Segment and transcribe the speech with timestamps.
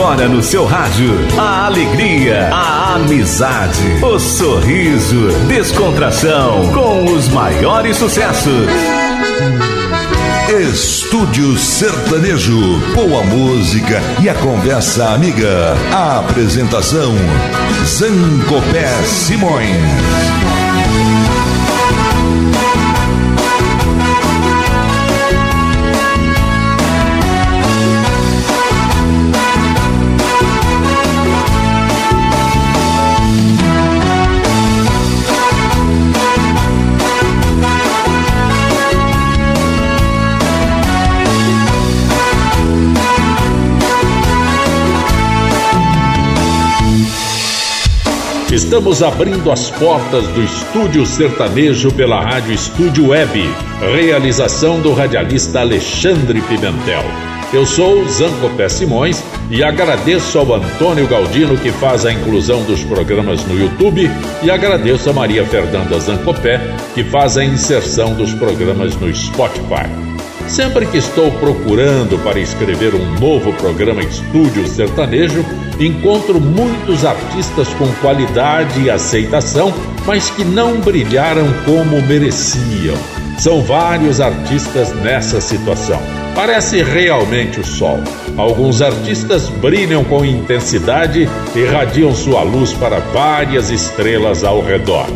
[0.00, 1.12] agora no seu rádio.
[1.38, 8.66] A alegria, a amizade, o sorriso, descontração com os maiores sucessos.
[10.48, 15.76] Estúdio Sertanejo, boa música e a conversa amiga.
[15.92, 17.14] A apresentação
[17.84, 20.59] Zancopé Simões.
[48.52, 53.48] Estamos abrindo as portas do Estúdio Sertanejo pela Rádio Estúdio Web.
[53.94, 57.04] Realização do radialista Alexandre Pimentel.
[57.52, 63.44] Eu sou Zancopé Simões e agradeço ao Antônio Galdino que faz a inclusão dos programas
[63.44, 64.10] no YouTube
[64.42, 66.60] e agradeço a Maria Fernanda Zancopé
[66.92, 70.19] que faz a inserção dos programas no Spotify.
[70.50, 75.44] Sempre que estou procurando para escrever um novo programa Estúdio Sertanejo,
[75.78, 79.72] encontro muitos artistas com qualidade e aceitação,
[80.04, 82.96] mas que não brilharam como mereciam.
[83.38, 86.02] São vários artistas nessa situação.
[86.34, 88.00] Parece realmente o sol.
[88.36, 95.06] Alguns artistas brilham com intensidade e irradiam sua luz para várias estrelas ao redor.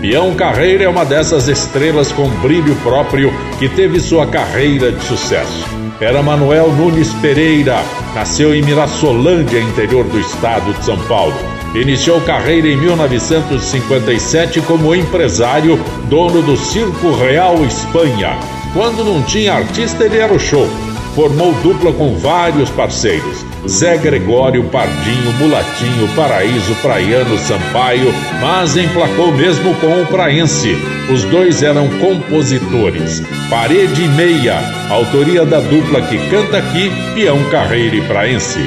[0.00, 5.66] Peão Carreira é uma dessas estrelas com brilho próprio que teve sua carreira de sucesso.
[6.00, 7.76] Era Manuel Nunes Pereira,
[8.14, 11.34] nasceu em Mirassolândia, interior do estado de São Paulo.
[11.74, 15.78] Iniciou carreira em 1957 como empresário,
[16.08, 18.38] dono do Circo Real Espanha.
[18.72, 20.66] Quando não tinha artista, ele era o show.
[21.14, 23.44] Formou dupla com vários parceiros.
[23.68, 30.76] Zé Gregório, Pardinho, Mulatinho, Paraíso, Praiano, Sampaio, mas emplacou mesmo com o Praense.
[31.12, 33.22] Os dois eram compositores.
[33.48, 38.60] Parede e Meia, autoria da dupla que canta aqui, Peão Carreira e Praense.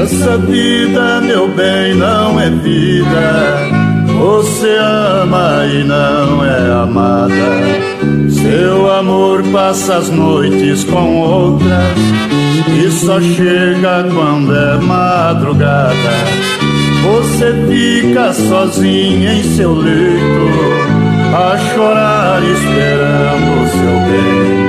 [0.00, 3.83] Essa vida, meu bem, não é vida.
[4.18, 7.94] Você ama e não é amada.
[8.30, 11.98] Seu amor passa as noites com outras
[12.68, 15.94] e só chega quando é madrugada.
[17.04, 20.48] Você fica sozinha em seu leito,
[21.34, 24.64] a chorar esperando seu bem,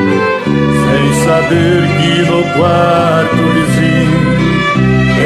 [0.84, 4.36] sem saber que no quarto vizinho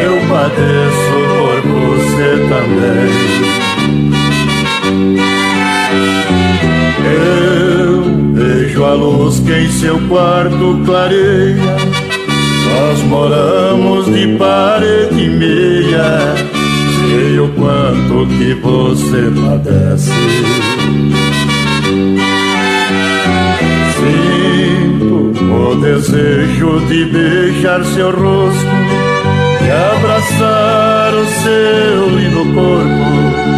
[0.03, 3.48] eu padeço por você também.
[9.49, 11.75] Que em seu quarto clareia
[12.69, 16.35] nós moramos de parede e meia,
[16.99, 20.11] sei o quanto que você padece.
[23.97, 28.69] Sinto o desejo de beijar seu rosto
[29.65, 33.49] e abraçar o seu lindo corpo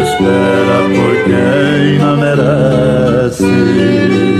[0.00, 4.37] espera por quem não merece.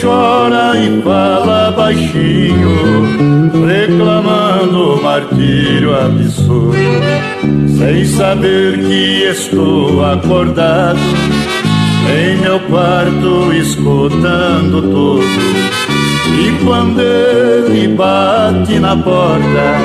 [0.00, 6.76] Chora e fala baixinho, reclamando martírio absurdo,
[7.76, 11.00] sem saber que estou acordado
[12.08, 15.78] em meu quarto escutando tudo.
[16.40, 19.78] E quando ele bate na porta,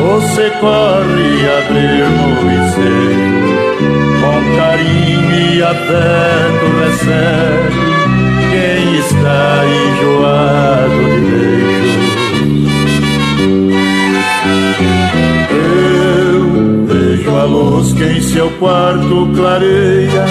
[0.00, 2.34] você corre abrir no
[4.20, 8.13] com carinho e afeto recebe
[8.98, 12.14] está enjoado de beijos.
[16.30, 20.26] Eu vejo a luz que em seu quarto clareia.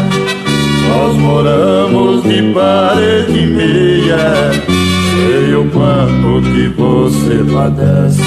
[0.89, 4.51] Nós moramos de parede e meia.
[5.13, 8.21] Sei o quanto que você padece.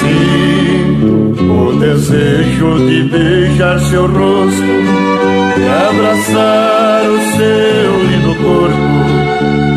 [0.00, 0.55] Sinto
[1.56, 4.62] o desejo de beijar seu rosto
[5.58, 9.16] e abraçar o seu lindo corpo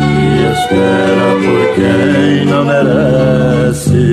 [0.06, 4.10] que espera por quem não merece.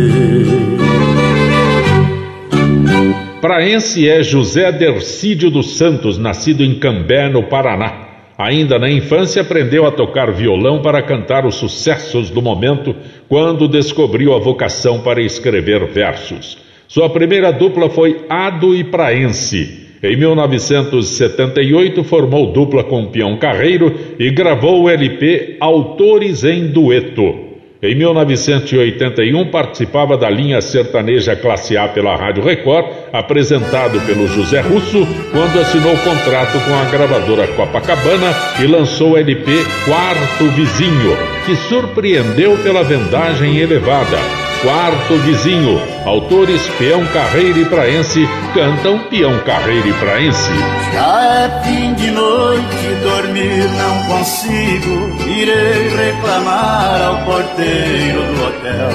[3.41, 8.07] Praense é José Dercídio dos Santos, nascido em Cambé, no Paraná.
[8.37, 12.95] Ainda na infância, aprendeu a tocar violão para cantar os sucessos do momento,
[13.27, 16.66] quando descobriu a vocação para escrever versos.
[16.88, 19.88] Sua primeira dupla foi Ado e Praense.
[20.01, 27.48] Em 1978, formou dupla com Peão Carreiro e gravou o LP Autores em Dueto.
[27.81, 35.06] Em 1981, participava da linha sertaneja Classe A pela Rádio Record, apresentado pelo José Russo,
[35.31, 39.51] quando assinou contrato com a gravadora Copacabana e lançou o LP
[39.86, 44.46] Quarto Vizinho, que surpreendeu pela vendagem elevada.
[44.62, 50.51] Quarto Vizinho, autores Peão Carreiro e Praense cantam Peão Carreiro e Praense.
[50.94, 52.65] Já é fim de noite,
[53.04, 58.89] dormir não consigo, irei reclamar ao porteiro do hotel.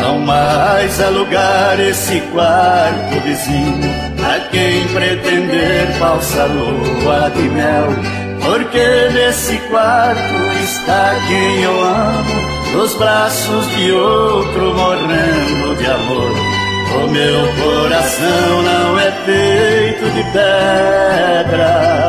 [0.00, 3.90] Não mais alugar esse quarto vizinho
[4.24, 7.88] a quem pretender falsa lua de mel.
[8.42, 16.32] Porque nesse quarto está quem eu amo nos braços de outro morrendo de amor.
[16.92, 22.00] O meu coração não é feito de pedra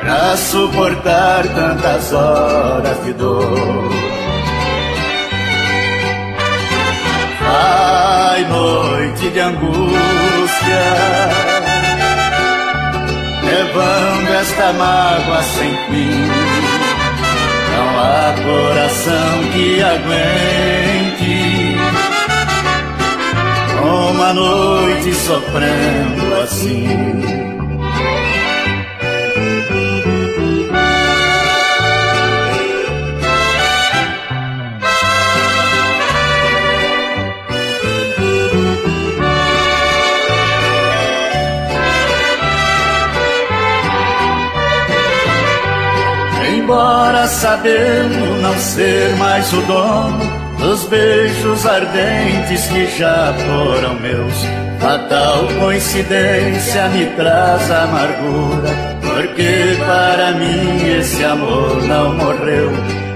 [0.00, 3.90] pra suportar tantas horas de dor.
[7.44, 10.84] Ai, noite de angústia,
[13.44, 16.81] levando esta mágoa sem fim
[17.72, 21.32] não há coração que aguente
[23.82, 27.71] uma noite sofrendo assim.
[46.72, 54.34] Embora sabendo não ser mais o dono dos beijos ardentes que já foram meus.
[54.80, 58.70] Fatal coincidência me traz amargura,
[59.02, 62.70] porque para mim esse amor não morreu.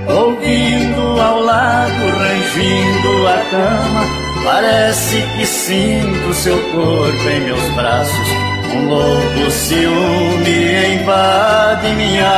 [0.09, 4.05] Ouvindo ao lado, rangindo a cama,
[4.45, 12.29] parece que sinto seu corpo em meus braços um louco ciúme invade minha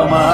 [0.00, 0.28] alma.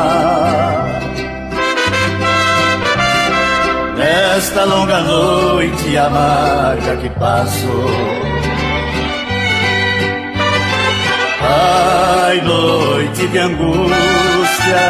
[3.96, 7.84] Nesta longa noite amarga que passo.
[11.46, 14.84] Ai, noite de angústia,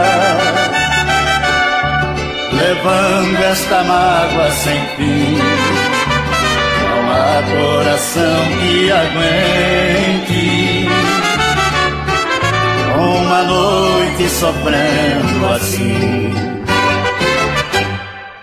[2.53, 5.85] levando esta mágoa sem fim
[7.15, 9.74] há coração que aguente
[14.35, 16.35] sofrendo assim.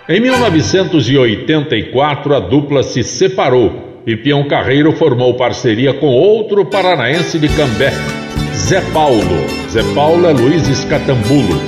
[0.10, 7.48] Em 1984, a dupla se separou e Pião Carreiro formou parceria com outro paranaense de
[7.50, 7.94] Cambé,
[8.56, 9.46] Zé Paulo.
[9.70, 11.62] Zé Paulo é Luiz Escatambulo.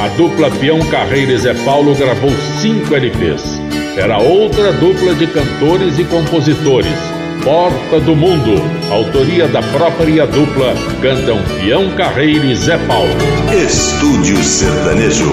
[0.00, 3.64] A dupla Pião Carreiro e Zé Paulo gravou cinco LPs
[3.96, 7.15] era outra dupla de cantores e compositores.
[7.46, 8.60] Porta do Mundo,
[8.90, 13.08] autoria da própria dupla, cantam Pião Carreiro e Zé Paulo.
[13.54, 15.32] Estúdio Sertanejo.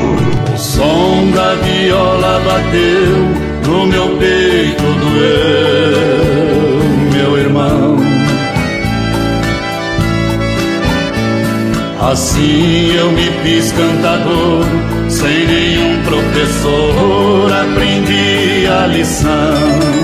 [0.54, 3.18] O som da viola bateu
[3.66, 5.24] no meu peito, doeu,
[7.14, 7.98] meu irmão.
[12.00, 14.64] Assim eu me fiz cantador,
[15.10, 20.03] sem nenhum professor, aprendi a lição.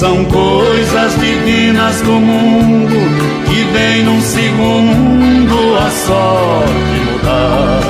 [0.00, 2.96] São coisas divinas do mundo
[3.46, 7.80] que vem num segundo a sorte mudar.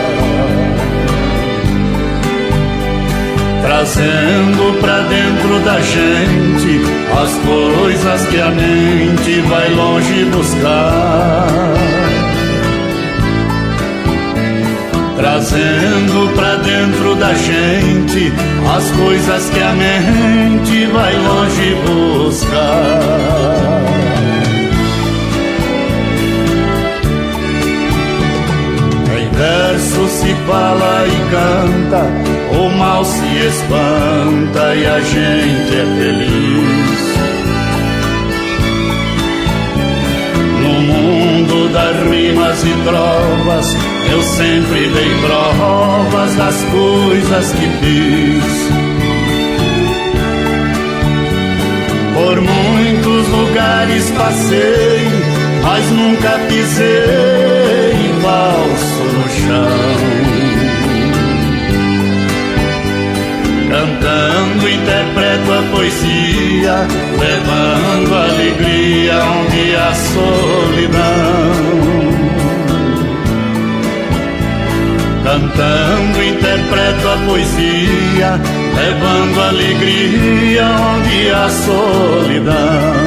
[3.63, 6.81] trazendo pra dentro da gente
[7.17, 11.71] as coisas que a mente vai longe buscar.
[15.21, 18.33] Trazendo pra dentro da gente
[18.75, 23.31] as coisas que a mente vai longe buscar.
[29.41, 32.03] verso se fala e canta,
[32.59, 36.90] o mal se espanta e a gente é feliz.
[41.73, 43.77] Das rimas e trovas,
[44.11, 48.71] eu sempre dei provas das coisas que fiz.
[52.15, 55.09] Por muitos lugares passei,
[55.63, 60.11] mas nunca pisei falso no chão.
[63.71, 64.69] Cantando
[65.51, 66.87] interpreto a poesia,
[67.19, 71.51] levando alegria onde a solidão.
[75.25, 78.41] Cantando interpreto a poesia,
[78.77, 83.00] levando alegria onde a solidão.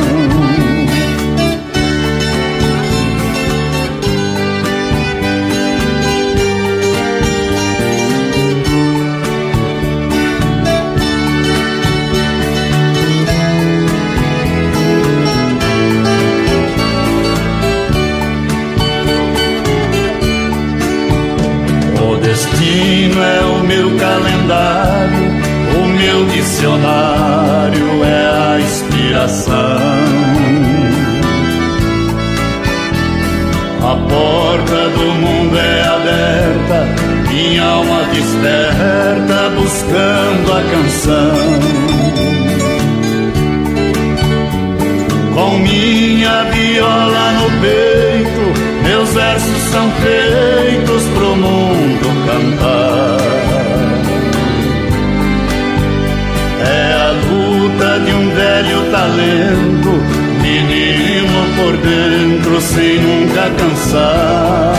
[62.54, 64.74] Dentro sem nunca cansar.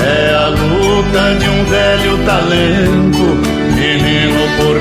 [0.00, 3.38] É a luta de um velho talento,
[3.74, 4.78] menino por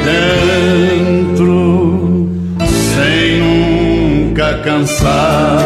[1.34, 2.30] dentro
[2.68, 5.60] sem nunca cansar.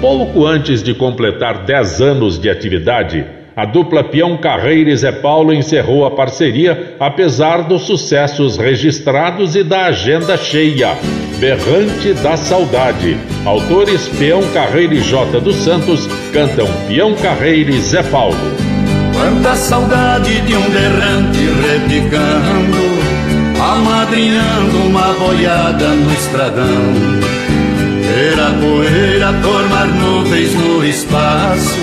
[0.00, 5.52] Pouco antes de completar 10 anos de atividade, a dupla Peão Carreira e Zé Paulo
[5.52, 10.96] encerrou a parceria, apesar dos sucessos registrados e da agenda cheia.
[11.38, 13.16] Berrante da Saudade.
[13.44, 18.36] Autores Peão Carreira e J dos Santos cantam Peão Carreira e Zé Paulo.
[19.12, 22.78] Quanta saudade de um berrante repicando,
[23.60, 26.92] amadrinhando uma boiada no estradão.
[28.02, 31.78] Ver a poeira tornar nuvens no espaço,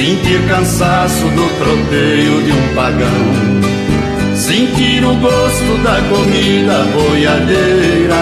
[0.00, 8.14] sentir cansaço do troteio de um pagão, sentir o gosto da comida boiadeira,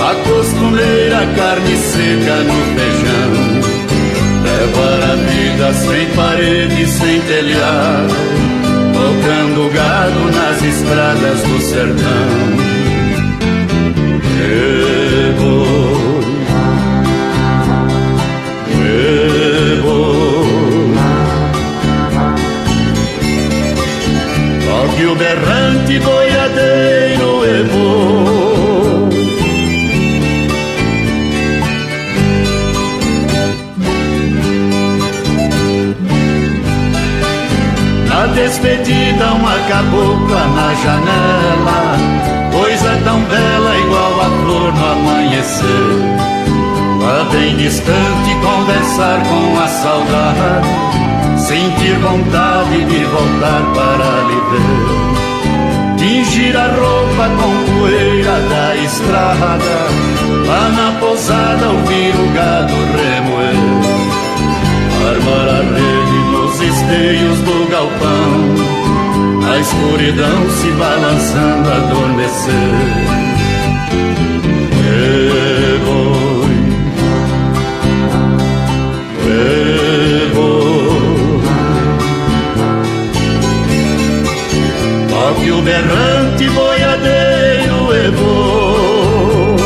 [0.00, 3.32] a costumeira carne seca no feijão.
[4.44, 8.14] Levar a vida sem parede, sem telhado,
[8.92, 12.62] tocando gado nas estradas do sertão.
[14.38, 15.91] Eu
[25.02, 29.08] que o berrante boiadeiro evou.
[38.08, 41.80] Na despedida uma cabocla na janela,
[42.52, 45.98] coisa tão bela igual a flor no amanhecer.
[47.00, 48.11] Lá bem distante
[48.94, 50.82] com a saudade
[51.38, 55.96] sentir vontade de voltar para lhe ver.
[55.96, 59.76] Tingir a roupa com poeira da estrada,
[60.46, 63.56] lá na pousada ouvir o gado remoer.
[65.08, 68.32] Armar a rede nos esteios do galpão,
[69.50, 73.22] a escuridão se balançando adormecer.
[85.62, 89.56] Que o berrante boiadeiro levou.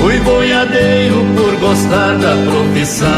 [0.00, 3.08] Fui boiadeiro por gostar da profissão.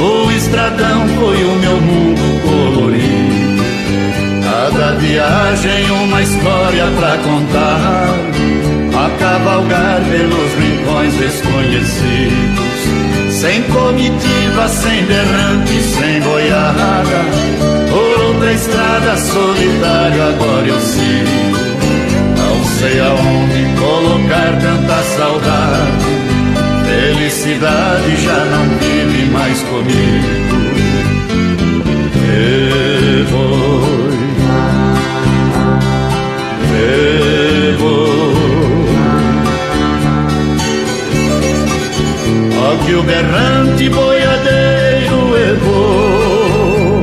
[0.00, 3.64] O estradão foi o meu mundo colorido.
[4.42, 8.33] Cada viagem uma história pra contar
[9.34, 12.78] cavalgar pelos rincões desconhecidos,
[13.32, 17.24] sem comitiva, sem derrante, sem boiada,
[17.90, 21.64] por outra estrada solitário agora eu sigo.
[22.38, 26.04] Não sei aonde colocar tanta saudade,
[26.86, 30.73] felicidade já não vive mais comigo.
[43.02, 47.00] Berrante boiadeiro errou.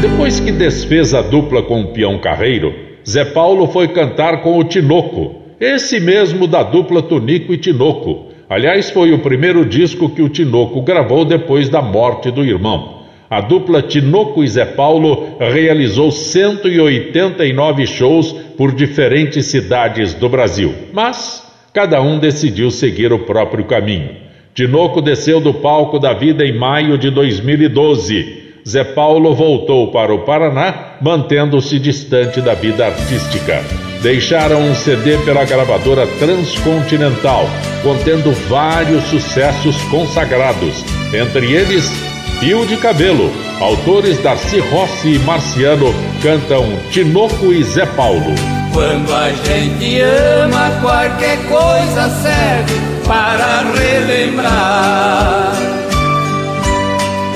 [0.00, 2.74] Depois que desfez a dupla com o peão carreiro,
[3.08, 8.26] Zé Paulo foi cantar com o Tinoco, esse mesmo da dupla Tunico e Tinoco.
[8.48, 13.03] Aliás, foi o primeiro disco que o Tinoco gravou depois da morte do irmão.
[13.28, 21.42] A dupla Tinoco e Zé Paulo realizou 189 shows por diferentes cidades do Brasil, mas
[21.72, 24.10] cada um decidiu seguir o próprio caminho.
[24.54, 28.44] Tinoco desceu do palco da vida em maio de 2012.
[28.66, 33.62] Zé Paulo voltou para o Paraná, mantendo-se distante da vida artística.
[34.00, 37.46] Deixaram um CD pela gravadora Transcontinental,
[37.82, 43.30] contendo vários sucessos consagrados, entre eles Fio de Cabelo.
[43.60, 48.34] Autores Darcy Rossi e Marciano cantam Tinoco e Zé Paulo.
[48.72, 52.74] Quando a gente ama, qualquer coisa serve
[53.06, 55.52] para relembrar.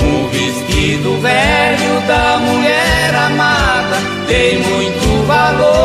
[0.02, 5.78] Um vestido velho da mulher amada tem muito valor.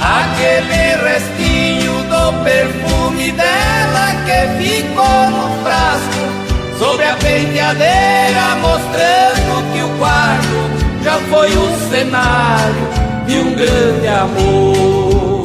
[0.00, 6.17] Aquele restinho do perfume dela que ficou no frasco
[6.78, 12.88] sobre a penteadeira, mostrando que o quarto já foi o cenário
[13.26, 15.44] de um grande amor.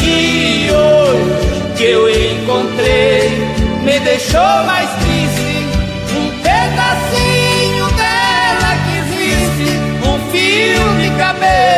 [0.00, 3.30] E hoje que eu encontrei,
[3.82, 5.48] me deixou mais triste
[6.16, 11.77] um pedacinho dela que existe, um fio de cabelo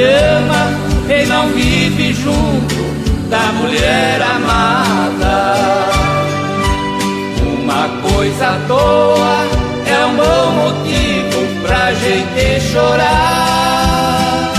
[0.00, 0.72] ama
[1.08, 2.74] e não vive junto
[3.28, 5.54] da mulher amada,
[7.42, 14.52] uma coisa à toa é um bom motivo pra gente chorar.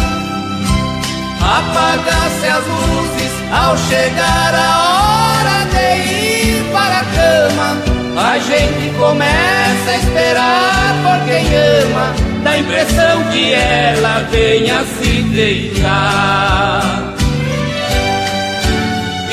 [1.41, 7.77] Apagar-se as luzes ao chegar a hora de ir para a cama.
[8.17, 11.45] A gente começa a esperar por quem
[11.83, 17.15] ama dá a impressão que ela venha se deitar.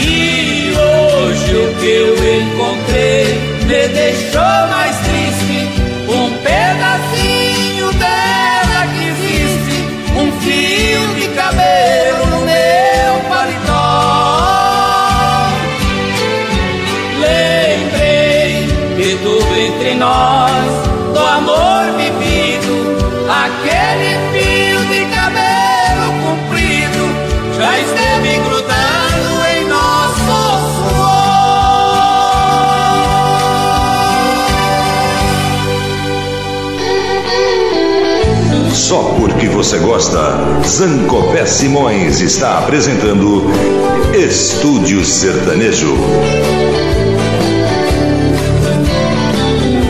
[0.01, 3.25] E hoje o que eu encontrei
[3.66, 5.51] me deixou mais triste.
[38.92, 40.18] Só porque você gosta,
[40.66, 43.40] Zancopé Simões está apresentando
[44.14, 45.96] Estúdio Sertanejo.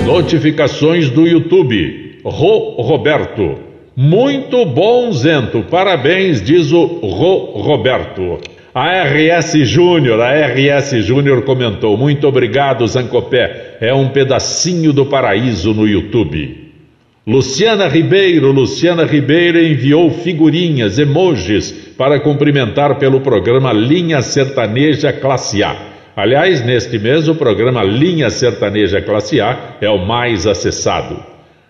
[0.07, 2.21] Notificações do YouTube.
[2.25, 3.59] Ro Roberto.
[3.97, 5.65] Muito bom, Zento.
[5.69, 8.39] Parabéns, diz o Ro Roberto.
[8.73, 13.79] A RS Júnior, a RS Júnior comentou: Muito obrigado, Zancopé.
[13.81, 16.62] É um pedacinho do paraíso no YouTube.
[17.25, 25.77] Luciana Ribeiro, Luciana Ribeiro enviou figurinhas, emojis para cumprimentar pelo programa Linha Sertaneja Classe A.
[26.17, 31.17] Aliás, neste mês o programa Linha Sertaneja Classe A é o mais acessado.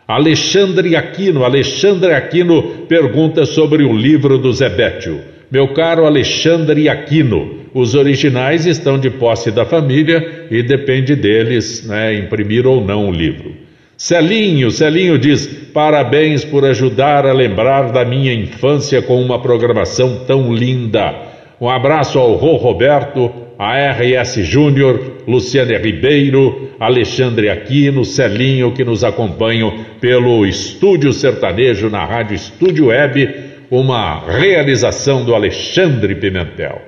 [0.09, 5.21] Alexandre Aquino, Alexandre Aquino pergunta sobre o livro do Zebétio.
[5.51, 12.15] Meu caro Alexandre Aquino, os originais estão de posse da família e depende deles né,
[12.15, 13.61] imprimir ou não o livro.
[14.03, 20.53] Celinho, Celinho diz: parabéns por ajudar a lembrar da minha infância com uma programação tão
[20.53, 21.15] linda.
[21.61, 29.05] Um abraço ao Rô Roberto, a RS Júnior, Luciane Ribeiro, Alexandre Aquino, Celinho, que nos
[29.05, 33.33] acompanham pelo Estúdio Sertanejo na Rádio Estúdio Web,
[33.71, 36.83] uma realização do Alexandre Pimentel.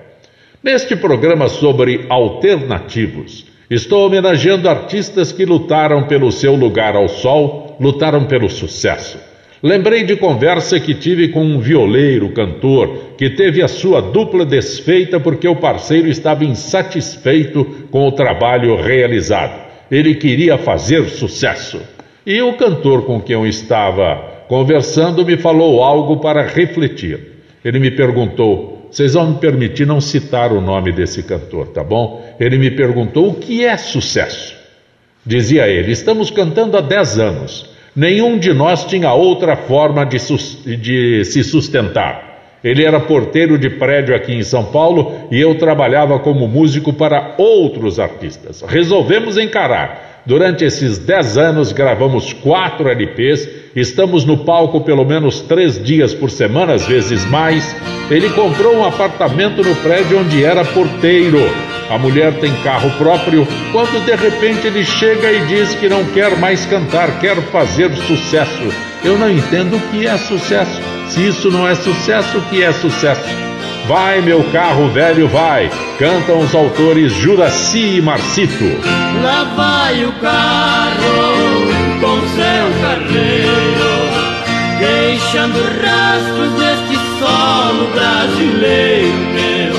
[0.61, 8.25] Neste programa sobre alternativos, estou homenageando artistas que lutaram pelo seu lugar ao sol, lutaram
[8.25, 9.19] pelo sucesso.
[9.63, 15.19] Lembrei de conversa que tive com um violeiro, cantor, que teve a sua dupla desfeita
[15.19, 19.59] porque o parceiro estava insatisfeito com o trabalho realizado.
[19.91, 21.81] Ele queria fazer sucesso.
[22.27, 27.19] E o cantor com quem eu estava conversando me falou algo para refletir.
[27.65, 32.25] Ele me perguntou: vocês vão me permitir não citar o nome desse cantor, tá bom?
[32.39, 34.55] Ele me perguntou o que é sucesso.
[35.27, 37.71] Dizia ele: estamos cantando há 10 anos.
[37.97, 40.19] Nenhum de nós tinha outra forma de,
[40.77, 42.59] de se sustentar.
[42.63, 47.35] Ele era porteiro de prédio aqui em São Paulo e eu trabalhava como músico para
[47.37, 48.63] outros artistas.
[48.63, 50.14] Resolvemos encarar.
[50.27, 56.31] Durante esses 10 anos gravamos quatro LPs, estamos no palco pelo menos três dias por
[56.31, 57.77] semana, às vezes mais.
[58.11, 61.41] Ele comprou um apartamento no prédio onde era porteiro.
[61.91, 63.47] A mulher tem carro próprio.
[63.71, 68.73] Quando de repente ele chega e diz que não quer mais cantar, quer fazer sucesso.
[69.05, 70.81] Eu não entendo o que é sucesso.
[71.11, 73.54] Se isso não é sucesso, o que é sucesso?
[73.87, 75.71] Vai, meu carro velho, vai!
[75.99, 78.65] Cantam os autores Juraci e Marcito.
[79.23, 83.95] Lá vai o carro com seu carreiro,
[84.79, 89.75] deixando rastros deste solo brasileiro meu.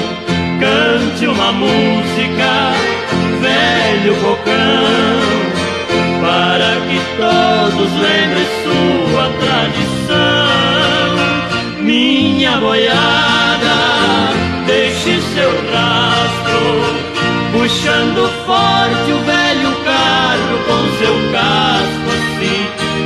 [0.60, 2.74] Cante uma música,
[3.41, 5.22] velho cocão,
[6.22, 10.55] para que todos lembrem sua tradição.
[12.17, 13.75] Minha boiada
[14.65, 16.62] deixe seu rastro,
[17.51, 22.62] puxando forte o velho carro com seu casco assim.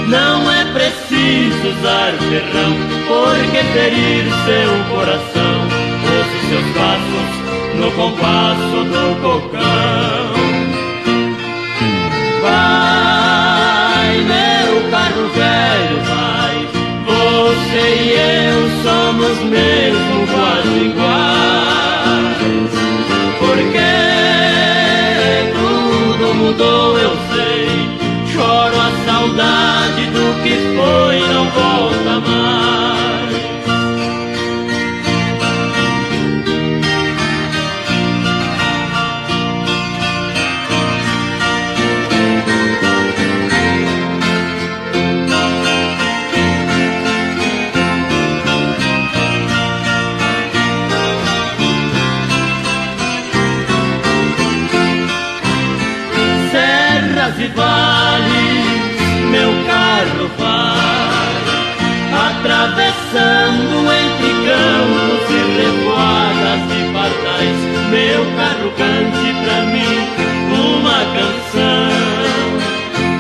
[0.10, 2.76] Não é preciso usar ferrão,
[3.08, 5.58] porque ferir seu coração.
[6.06, 7.30] Ouça seus passos
[7.80, 10.30] no compasso do cocão.
[12.44, 16.29] Vai, meu carro velho, vai.
[17.70, 22.40] Você e eu somos mesmo quase iguais.
[23.38, 23.92] Porque
[25.54, 27.70] tudo mudou, eu sei.
[28.34, 33.09] Choro a saudade do que foi, não volta mais.
[63.20, 67.60] Atravessando entre campos e revoadas de pardais.
[67.92, 69.96] Meu carro cante pra mim
[70.54, 71.90] uma canção.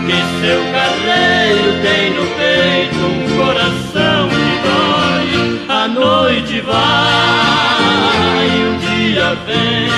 [0.05, 5.27] Que seu carreiro tem no peito um coração que dói.
[5.69, 9.89] A noite vai, o dia vem.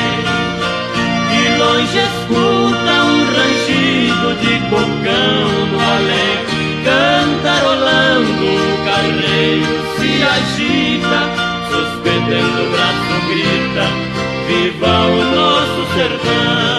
[1.30, 6.51] De longe escuta um rangido de cocão no além
[7.92, 11.22] cantarolando o carneiro se agita,
[11.70, 13.86] suspendendo o braço grita,
[14.48, 16.71] viva o nosso sertão.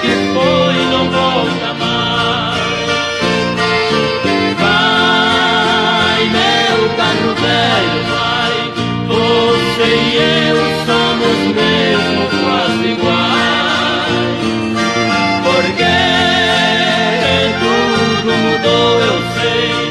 [0.00, 2.62] Que foi não volta mais.
[4.58, 8.54] Vai, meu carro velho, vai,
[9.06, 10.16] você e
[10.48, 14.12] eu somos mesmo quase iguais.
[15.44, 15.96] Porque
[17.60, 19.81] tudo mudou, eu sei,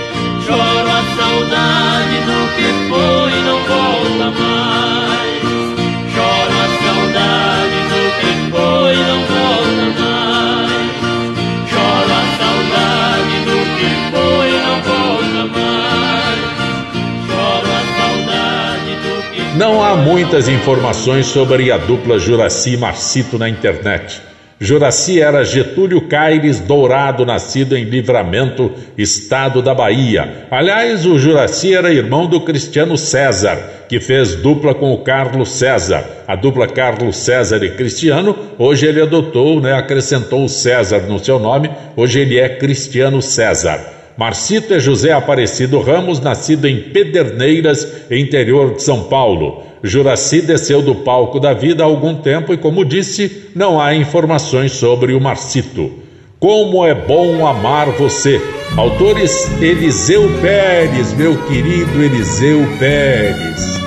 [19.62, 24.19] Não há muitas informações sobre a dupla Juraci Marcito na internet.
[24.60, 30.47] Juraci era Getúlio Caires Dourado, nascido em Livramento, estado da Bahia.
[30.50, 36.04] Aliás, o Juraci era irmão do Cristiano César, que fez dupla com o Carlos César.
[36.28, 41.38] A dupla Carlos César e Cristiano, hoje ele adotou, né, acrescentou o César no seu
[41.38, 44.00] nome, hoje ele é Cristiano César.
[44.17, 49.63] Marcito é José Aparecido Ramos, nascido em Pederneiras, interior de São Paulo.
[49.84, 54.74] Juraci desceu do palco da vida há algum tempo e, como disse, não há informações
[54.74, 55.91] sobre o Marcito.
[56.39, 58.41] Como é bom amar você.
[58.76, 63.80] Autores Eliseu Pérez, meu querido Eliseu Pérez.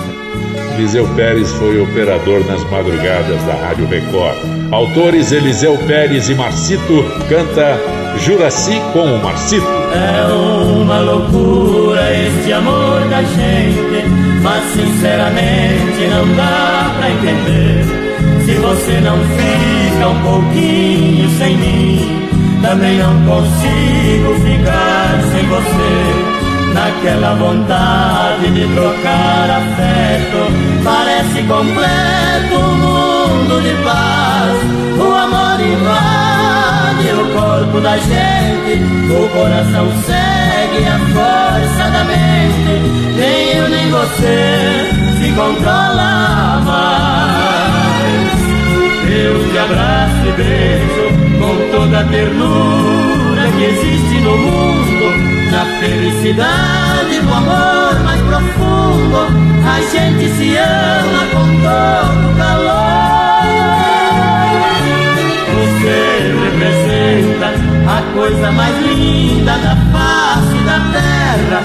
[0.76, 4.36] Eliseu Pérez foi operador nas madrugadas da Rádio Record.
[4.72, 9.66] Autores Eliseu Pérez e Marcito canta Juraci com o Marcito.
[9.66, 14.08] É uma loucura esse amor da gente,
[14.42, 17.84] mas sinceramente não dá pra entender.
[18.44, 22.24] Se você não fica um pouquinho sem mim
[22.64, 26.72] também não consigo ficar sem você.
[26.72, 34.98] Naquela vontade de trocar afeto, parece completo um mundo de paz.
[34.98, 36.23] O amor invade
[37.34, 42.74] corpo da gente, o coração segue a força da mente.
[43.16, 46.94] Nem eu nem você se controla mais.
[49.10, 51.06] Eu te abraço e beijo
[51.40, 55.06] com toda a ternura que existe no mundo,
[55.50, 59.18] na felicidade do amor mais profundo,
[59.66, 63.13] a gente se ama com todo calor.
[68.14, 71.62] Coisa mais linda da face da terra,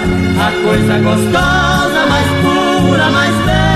[0.48, 3.69] a coisa gostosa, mais pura, mais bela.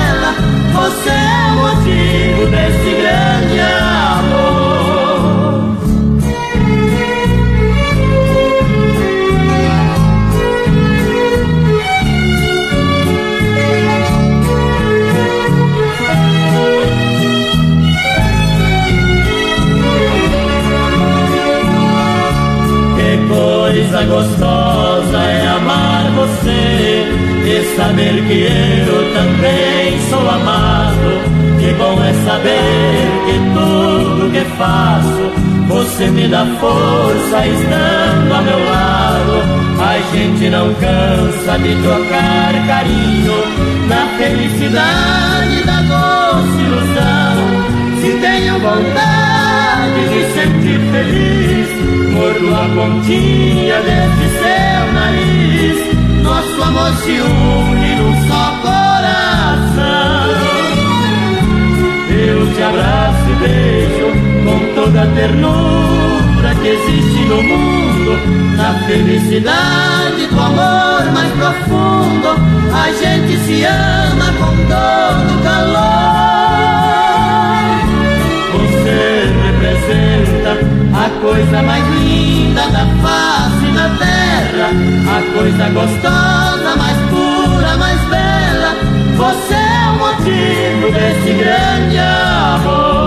[85.43, 88.75] Coisa gostosa, mais pura, mais bela.
[89.17, 93.03] Você é o motivo desse grande amor.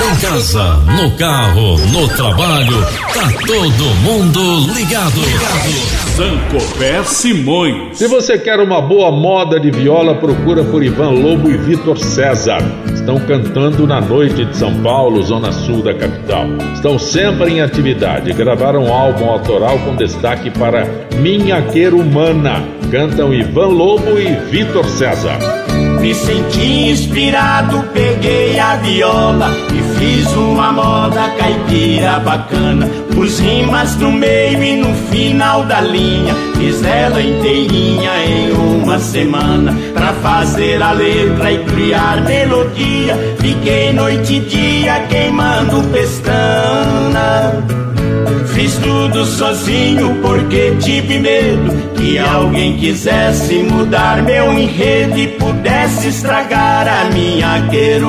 [0.00, 5.20] Em casa, no carro, no trabalho, tá todo mundo ligado.
[5.20, 6.00] ligado.
[6.16, 7.96] Sancopé Simões.
[7.96, 12.60] Se você quer uma boa moda de viola, procura por Ivan Lobo e Vitor César.
[13.00, 16.44] Estão cantando na noite de São Paulo, zona sul da capital.
[16.74, 18.30] Estão sempre em atividade.
[18.34, 20.86] Gravaram um álbum autoral com destaque para
[21.16, 22.62] Minha Queira Humana.
[22.90, 25.38] Cantam Ivan Lobo e Vitor César.
[26.00, 32.88] Me senti inspirado, peguei a viola e fiz uma moda caipira bacana.
[33.14, 39.76] Pus rimas no meio e no final da linha, fiz ela inteirinha em uma semana.
[39.92, 47.79] Pra fazer a letra e criar melodia, fiquei noite e dia queimando pestana.
[48.82, 57.04] Tudo sozinho porque tive medo que alguém quisesse mudar meu enredo e pudesse estragar a
[57.12, 58.06] minha queira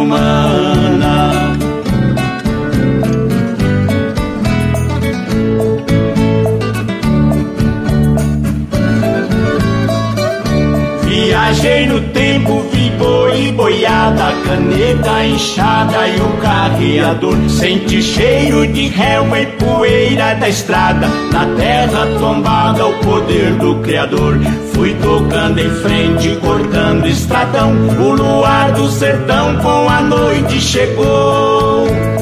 [11.61, 17.37] Viajei no tempo, vi boi boiada, caneta inchada e o carreador.
[17.47, 24.39] Senti cheiro de relva e poeira da estrada, na terra tombada o poder do Criador.
[24.73, 32.20] Fui tocando em frente, cortando estradão, o luar do sertão com a noite chegou.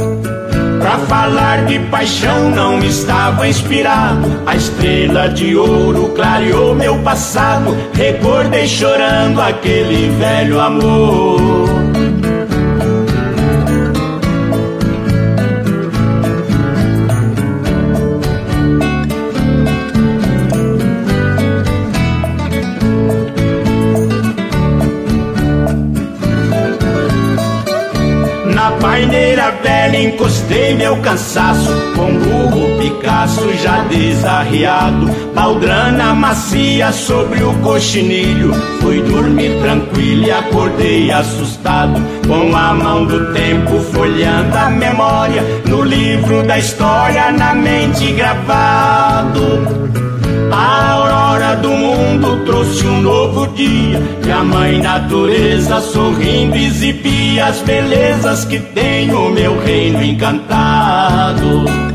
[0.90, 4.42] Pra falar de paixão não estava inspirado.
[4.48, 7.78] A estrela de ouro clareou meu passado.
[7.94, 11.69] Recordei chorando aquele velho amor.
[30.04, 39.60] Encostei meu cansaço Com burro Picasso já desarriado Baldrana macia sobre o coxinilho Fui dormir
[39.62, 42.00] tranquilo e acordei assustado.
[42.28, 50.09] Com a mão do tempo folhando a memória No livro da história na mente gravado
[50.52, 57.62] a aurora do mundo trouxe um novo dia E a mãe natureza sorrindo exibia As
[57.62, 61.89] belezas que tem no meu reino encantado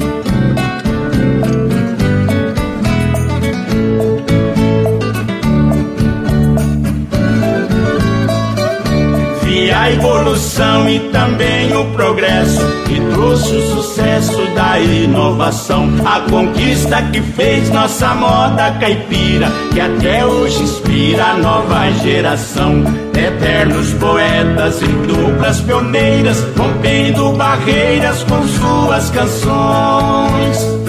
[9.84, 17.20] a evolução e também o progresso que trouxe o sucesso da inovação, a conquista que
[17.20, 22.82] fez nossa moda caipira, que até hoje inspira a nova geração.
[23.14, 30.83] Eternos poetas e duplas pioneiras, rompendo barreiras com suas canções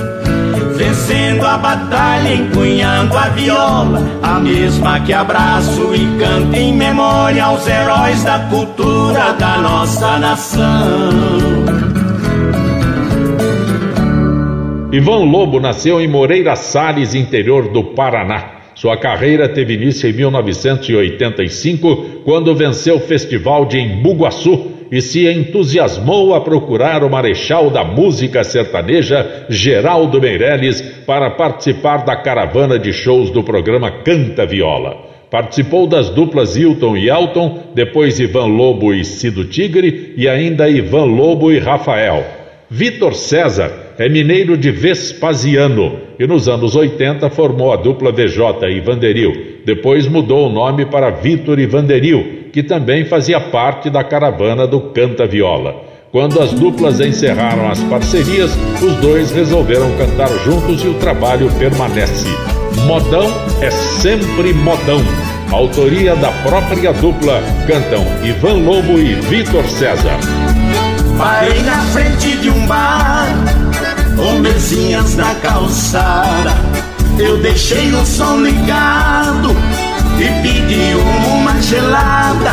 [0.85, 7.67] vencendo a batalha, empunhando a viola, a mesma que abraço e canta em memória aos
[7.67, 11.09] heróis da cultura da nossa nação.
[14.91, 18.51] Ivan Lobo nasceu em Moreira Salles, interior do Paraná.
[18.75, 26.33] Sua carreira teve início em 1985, quando venceu o Festival de Embuguaçu e se entusiasmou
[26.33, 33.29] a procurar o marechal da música sertaneja, Geraldo Meirelles, para participar da caravana de shows
[33.29, 34.95] do programa Canta Viola.
[35.29, 41.05] Participou das duplas Hilton e Elton, depois Ivan Lobo e Cido Tigre e ainda Ivan
[41.05, 42.23] Lobo e Rafael.
[42.69, 48.79] Vitor César é mineiro de Vespasiano e nos anos 80 formou a dupla VJ e
[48.79, 49.61] Vanderil.
[49.65, 54.79] Depois mudou o nome para Vitor e Vanderil que também fazia parte da caravana do
[54.79, 55.75] Canta Viola.
[56.09, 58.49] Quando as duplas encerraram as parcerias,
[58.81, 62.29] os dois resolveram cantar juntos e o trabalho permanece.
[62.85, 63.27] Modão
[63.59, 65.01] é sempre modão.
[65.51, 70.17] Autoria da própria dupla cantam Ivan Lobo e Vitor César.
[71.17, 73.27] Parei na frente de um bar,
[74.15, 76.53] com mesinhas na calçada.
[77.19, 79.53] Eu deixei o som ligado
[80.19, 82.51] e pedi uma gelada.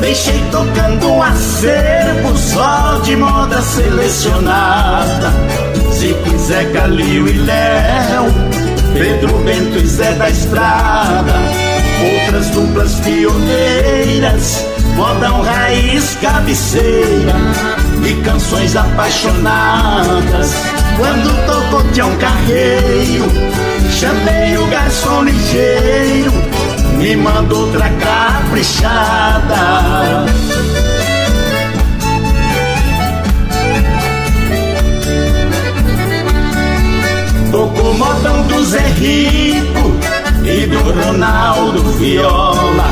[0.00, 5.32] Deixei tocando um acervo só de moda selecionada.
[5.92, 8.26] Se quiser Calil e Léo,
[8.92, 11.32] Pedro Bento e Zé da Estrada.
[12.22, 17.34] Outras duplas pioneiras, modão raiz cabeceira
[18.06, 20.54] e canções apaixonadas.
[20.98, 23.24] Quando tocou Tião Carreiro,
[23.90, 26.32] chamei o garçom ligeiro
[26.96, 29.54] me manda outra caprichada.
[37.50, 39.94] Tocou modão do Zé Rico
[40.44, 42.88] e do Ronaldo Viola,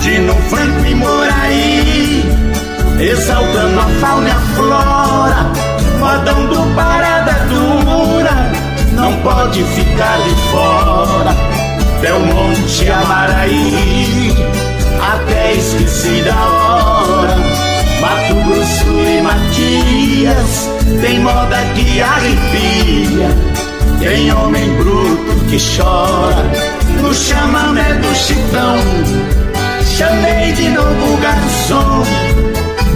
[0.00, 2.24] Dino Franco e Moraí,
[3.00, 5.52] exaltando a fauna e a flora,
[5.98, 8.52] modão do Parada Dura,
[8.92, 11.55] não pode ficar de fora.
[12.00, 14.34] Belmonte, Amaraí,
[15.00, 17.36] até esqueci da hora.
[18.00, 23.28] Mato Grosso e Matias, tem moda que arrepia,
[23.98, 26.44] tem homem bruto que chora,
[27.00, 28.76] no chamamé do chitão.
[29.96, 32.02] Chamei de novo o garçom,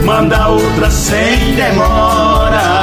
[0.05, 2.80] manda outra sem demora.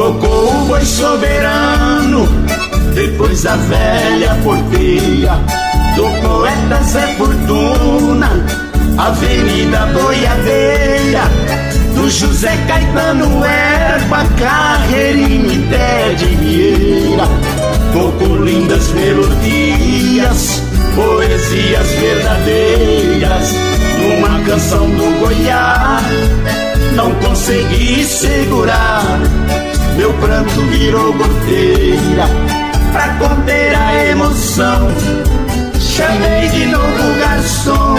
[0.00, 2.26] Tocou o boi soberano,
[2.94, 5.32] depois a velha porteia
[5.94, 8.30] do poeta Zé Fortuna,
[8.96, 11.20] Avenida Boiadeira,
[11.94, 17.28] do José Caetano Erba, Carreirinho e Ted Vieira.
[17.92, 20.62] Tocou lindas melodias,
[20.94, 23.54] poesias verdadeiras,
[23.98, 26.69] numa canção do Goiás.
[26.94, 29.20] Não consegui segurar
[30.00, 32.24] meu pranto virou goteira
[32.90, 34.88] pra conter a emoção.
[35.78, 37.96] Chamei de novo o garçom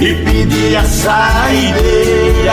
[0.00, 2.52] e pedi a saideira.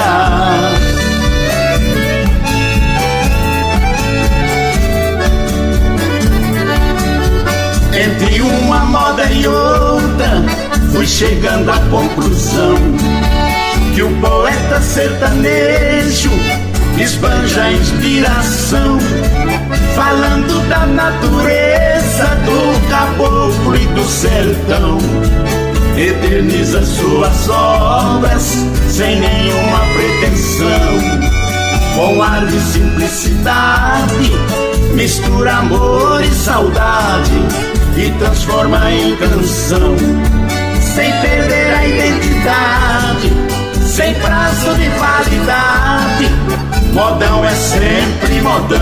[7.93, 10.43] Entre uma moda e outra,
[10.91, 12.75] fui chegando à conclusão
[13.93, 16.31] que o poeta sertanejo
[16.97, 18.99] esbanja inspiração,
[19.95, 24.97] falando da natureza do caboclo e do sertão.
[25.97, 31.19] Eterniza suas obras sem nenhuma pretensão,
[31.95, 34.31] com ar de simplicidade,
[34.93, 37.31] mistura amor e saudade
[37.97, 39.95] e transforma em canção,
[40.79, 43.10] sem perder a identidade,
[43.91, 46.25] sem prazo de validade
[46.93, 48.79] modão é sempre modão.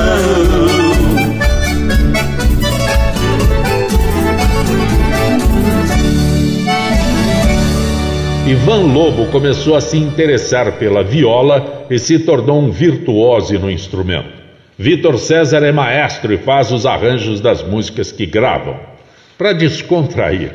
[8.46, 14.30] Ivan Lobo começou a se interessar pela viola e se tornou um virtuoso no instrumento.
[14.78, 18.80] Vitor César é maestro e faz os arranjos das músicas que gravam.
[19.40, 20.54] Para descontrair,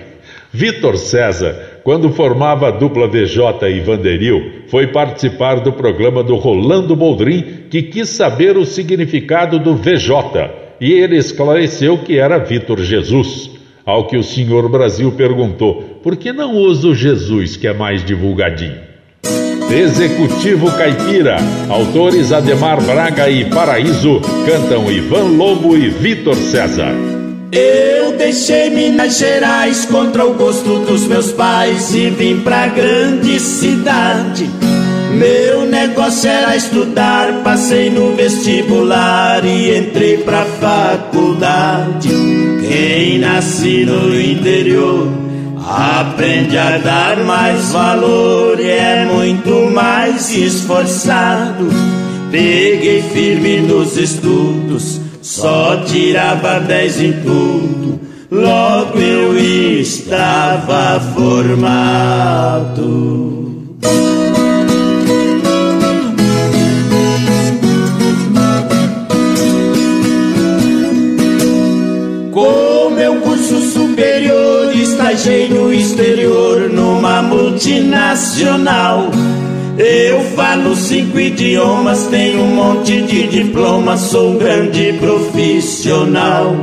[0.52, 6.96] Vitor César quando formava a dupla VJ e Vanderil, foi participar do programa do Rolando
[6.96, 10.10] Boldrin, que quis saber o significado do VJ,
[10.80, 13.50] e ele esclareceu que era Vitor Jesus.
[13.84, 18.02] Ao que o senhor Brasil perguntou: por que não usa o Jesus, que é mais
[18.02, 18.78] divulgadinho?
[19.70, 21.36] Executivo Caipira,
[21.68, 27.23] autores Ademar Braga e Paraíso, cantam Ivan Lobo e Vitor César.
[27.56, 34.50] Eu deixei Minas Gerais contra o gosto dos meus pais e vim pra grande cidade.
[35.12, 42.08] Meu negócio era estudar, passei no vestibular e entrei pra faculdade.
[42.66, 45.08] Quem nasce no interior
[45.64, 51.68] aprende a dar mais valor e é muito mais esforçado.
[52.32, 57.98] Peguei firme nos estudos só tirava dez em tudo,
[58.30, 59.34] logo eu
[59.80, 62.84] estava formado.
[72.30, 79.08] Com meu curso superior, estagiei no exterior numa multinacional
[79.78, 86.54] eu falo cinco idiomas, tenho um monte de diplomas, sou um grande profissional.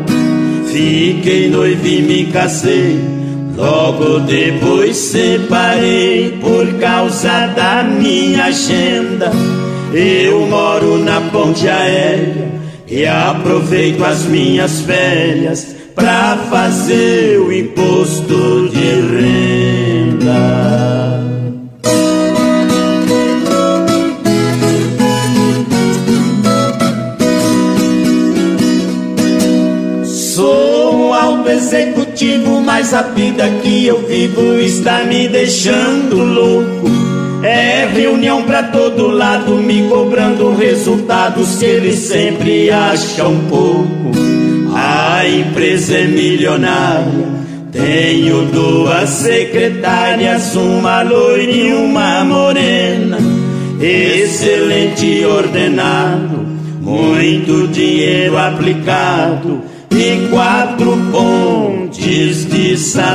[0.71, 2.97] Fiquei noivo e me casei,
[3.57, 9.31] logo depois separei por causa da minha agenda.
[9.93, 12.49] Eu moro na ponte aérea
[12.87, 19.50] e aproveito as minhas férias pra fazer o imposto de renda.
[32.81, 36.89] Mas a vida que eu vivo está me deixando louco.
[37.43, 44.11] É reunião pra todo lado, me cobrando resultados que eles sempre acham pouco.
[44.73, 47.27] A empresa é milionária,
[47.71, 53.19] tenho duas secretárias, uma loira e uma morena.
[53.79, 56.47] Excelente ordenado,
[56.81, 63.11] muito dinheiro aplicado e quatro pontes de safena.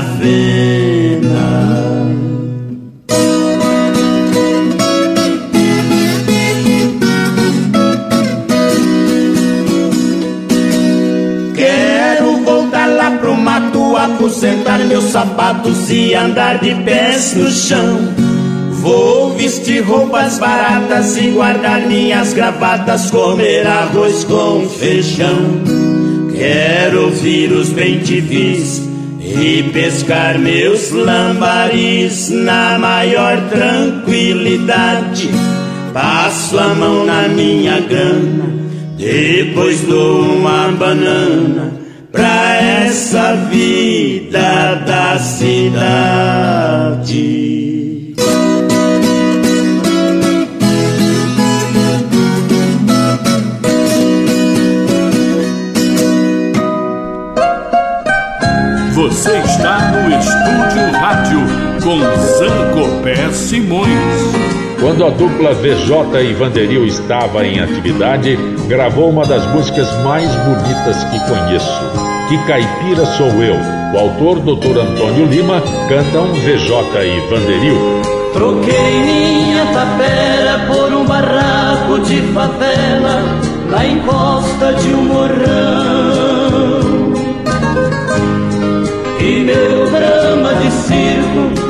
[11.55, 18.15] Quero voltar lá pro mato, aposentar meus sapatos e andar de pés no chão.
[18.71, 25.96] Vou vestir roupas baratas e guardar minhas gravatas, comer arroz com feijão.
[26.37, 28.87] Quero ouvir os bem-te-vis
[29.23, 35.31] e pescar meus lambaris na maior tranquilidade.
[35.95, 38.45] Passo a mão na minha grana,
[38.99, 41.73] depois dou uma banana
[42.13, 45.87] pra essa vida da cidade.
[61.99, 64.47] Com Zancopé Simões.
[64.81, 68.37] Quando a dupla VJ e Vanderil estava em atividade,
[68.69, 71.81] gravou uma das músicas mais bonitas que conheço.
[72.29, 73.57] Que Caipira Sou Eu.
[73.95, 74.79] O autor, Dr.
[74.81, 78.03] Antônio Lima, cantam VJ e Vanderil.
[78.35, 83.23] Troquei minha tapera por um barraco de favela,
[83.71, 86.37] lá em costa de um morrão.
[89.19, 91.66] E meu drama de circo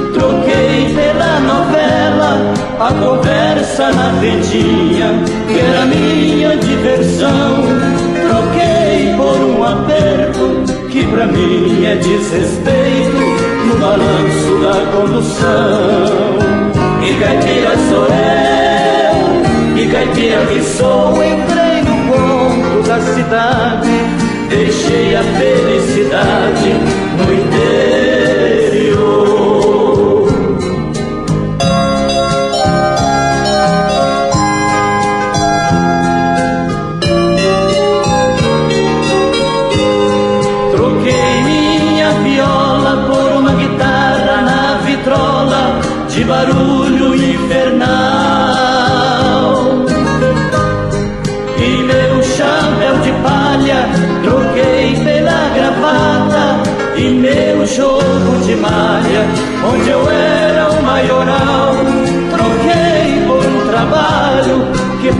[2.81, 7.65] a conversa na vendinha, que era minha diversão.
[8.29, 13.19] Troquei por um aperto que pra mim é desrespeito
[13.67, 16.37] no balanço da condução.
[17.03, 23.91] E caipira sou eu, e caipira que sou, entrei no ponto da cidade,
[24.49, 26.71] deixei a felicidade
[27.17, 27.96] no interior.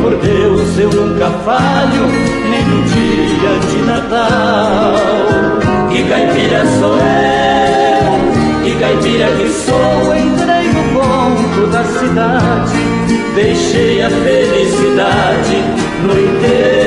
[0.07, 2.07] Por Deus eu nunca falho,
[2.49, 4.95] nem no dia de Natal.
[5.91, 12.79] Que caipira sou eu, que caipira que sou, entrei ponto da cidade,
[13.35, 15.65] deixei a felicidade
[16.05, 16.86] no interior.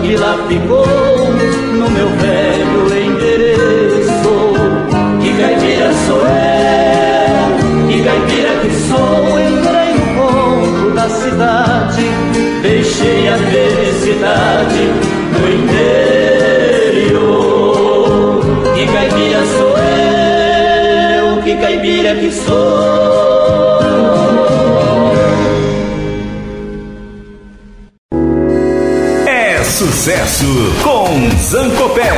[0.00, 4.32] Que lá ficou no meu velho endereço.
[5.20, 7.58] Que caipira sou eu,
[7.88, 12.04] que caipira que sou, entrei no ponto da cidade,
[12.62, 14.82] deixei a felicidade
[15.32, 15.42] do
[17.02, 17.24] interior.
[18.72, 19.74] Que caipira sou
[21.26, 23.13] eu, que caipira que sou.
[29.84, 30.46] Sucesso
[30.82, 32.10] com Zancopé.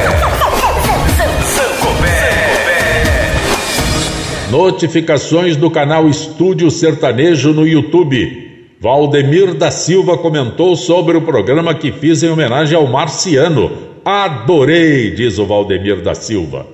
[4.48, 8.68] Notificações do canal Estúdio Sertanejo no YouTube.
[8.80, 13.72] Valdemir da Silva comentou sobre o programa que fiz em homenagem ao Marciano.
[14.04, 16.68] Adorei, diz o Valdemir da Silva.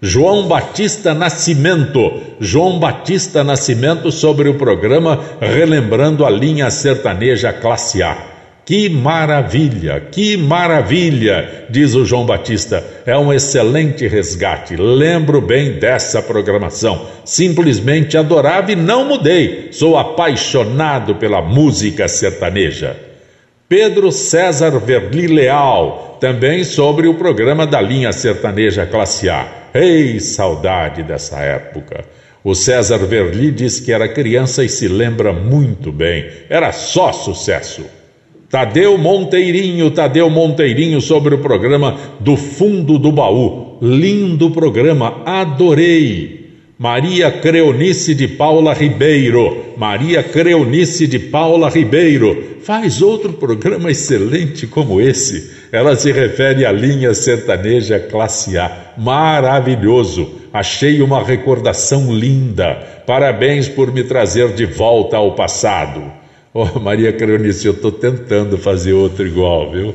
[0.00, 2.12] João Batista Nascimento.
[2.38, 8.35] João Batista Nascimento sobre o programa Relembrando a Linha Sertaneja Classe A.
[8.66, 12.82] Que maravilha, que maravilha, diz o João Batista.
[13.06, 14.74] É um excelente resgate.
[14.74, 17.06] Lembro bem dessa programação.
[17.24, 19.68] Simplesmente adorava e não mudei.
[19.70, 22.96] Sou apaixonado pela música sertaneja.
[23.68, 29.46] Pedro César Verli Leal, também sobre o programa da linha sertaneja Classe A.
[29.72, 32.04] Ei, saudade dessa época.
[32.42, 36.28] O César Verli diz que era criança e se lembra muito bem.
[36.50, 37.84] Era só sucesso.
[38.48, 43.76] Tadeu Monteirinho, Tadeu Monteirinho sobre o programa do Fundo do Baú.
[43.82, 46.46] Lindo programa, adorei.
[46.78, 49.74] Maria Creonice de Paula Ribeiro.
[49.76, 52.58] Maria Creonice de Paula Ribeiro.
[52.62, 55.50] Faz outro programa excelente como esse.
[55.72, 58.92] Ela se refere à linha sertaneja classe A.
[58.96, 60.30] Maravilhoso.
[60.52, 62.74] Achei uma recordação linda.
[63.06, 66.25] Parabéns por me trazer de volta ao passado.
[66.58, 69.94] Oh, Maria Creonice, eu estou tentando fazer outro igual, viu?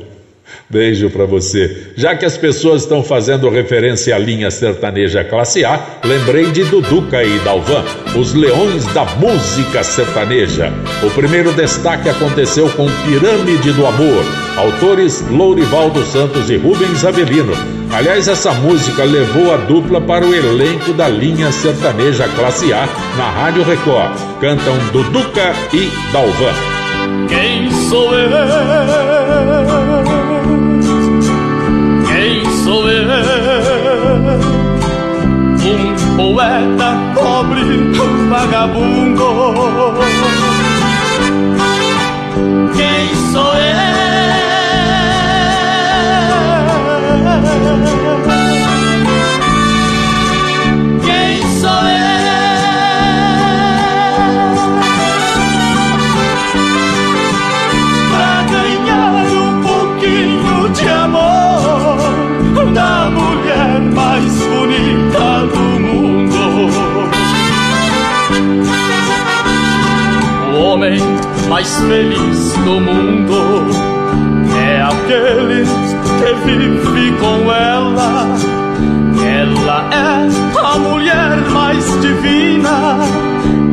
[0.70, 1.88] Beijo para você.
[1.96, 7.20] Já que as pessoas estão fazendo referência à linha sertaneja classe A, lembrei de Duduca
[7.24, 7.84] e Dalvan,
[8.16, 10.72] os leões da música sertaneja.
[11.02, 14.24] O primeiro destaque aconteceu com Pirâmide do Amor,
[14.56, 17.81] autores Lourivaldo Santos e Rubens Avelino.
[17.92, 22.88] Aliás, essa música levou a dupla para o elenco da linha sertaneja classe A
[23.18, 24.12] na Rádio Record.
[24.40, 26.54] Cantam Duduca e Dalvan.
[27.28, 28.30] Quem sou eu?
[32.06, 33.02] Quem sou eu?
[35.64, 37.92] Um poeta pobre,
[38.30, 39.24] vagabundo.
[42.74, 44.01] Quem sou eu?
[51.04, 52.12] Quem sou eu
[58.10, 61.98] pra ganhar um pouquinho de amor
[62.74, 66.42] da mulher mais bonita do mundo?
[70.52, 71.00] O homem
[71.48, 73.91] mais feliz do mundo
[75.12, 75.64] é aquele
[76.16, 78.26] que vive com ela.
[79.24, 82.98] Ela é a mulher mais divina,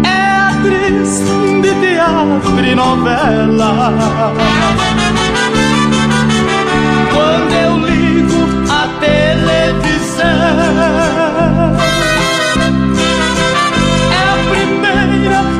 [0.03, 1.21] é a atriz
[1.61, 3.93] de teatro e novela.
[7.13, 9.89] Quando eu ligo a televisão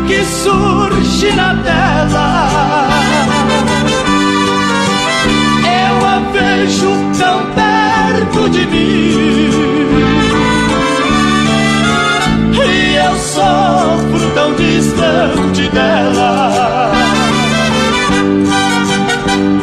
[0.08, 2.49] que surge na tela.
[15.10, 16.92] Distante dela.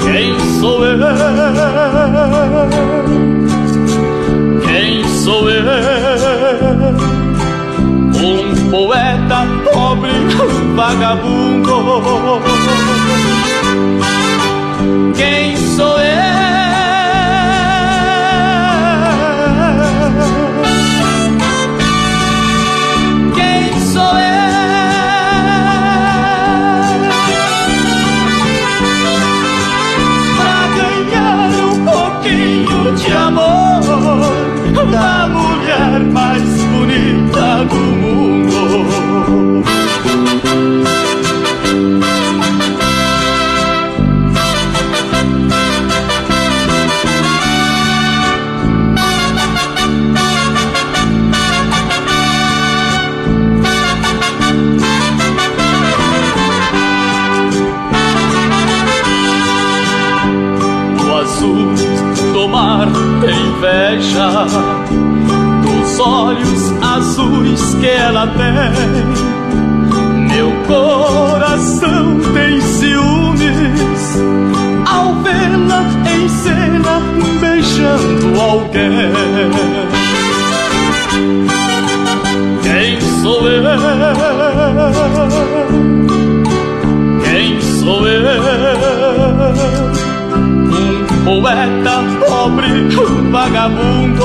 [0.02, 0.98] Quem sou eu?
[4.64, 5.66] Quem sou eu?
[8.18, 10.10] um poeta pobre,
[10.74, 11.76] vagabundo.
[15.14, 15.56] Quem
[63.96, 64.46] inveja
[65.62, 69.26] dos olhos azuis que ela tem.
[70.28, 74.20] Meu coração tem ciúmes
[74.86, 75.82] ao vê-la
[76.14, 77.00] em cena
[77.40, 79.12] beijando alguém.
[82.62, 83.62] Quem sou eu?
[87.24, 88.26] Quem sou eu?
[90.68, 92.15] Um poeta
[92.46, 92.88] pobre,
[93.30, 94.24] vagabundo.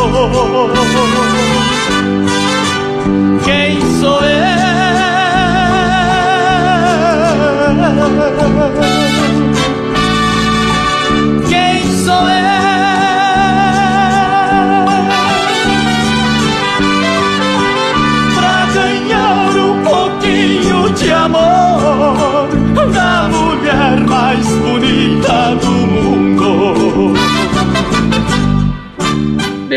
[3.43, 4.41] Quem sou eu?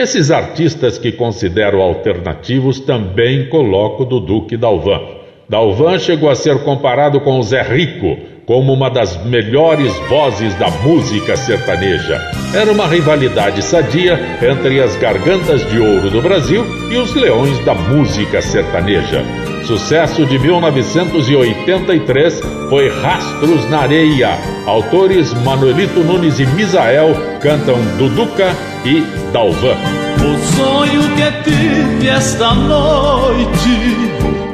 [0.05, 5.01] Nesses artistas que considero alternativos, também coloco do Duque Dalvan.
[5.49, 10.69] Dalvan chegou a ser comparado com o Zé Rico como uma das melhores vozes da
[10.83, 12.21] música sertaneja.
[12.55, 17.73] Era uma rivalidade sadia entre as gargantas de ouro do Brasil e os leões da
[17.73, 19.25] música sertaneja.
[19.65, 24.37] Sucesso de 1983 foi Rastros na Areia.
[24.67, 29.01] Autores Manuelito Nunes e Misael cantam Duduca e
[29.33, 29.77] Dalvan.
[30.21, 33.97] O sonho que tive esta noite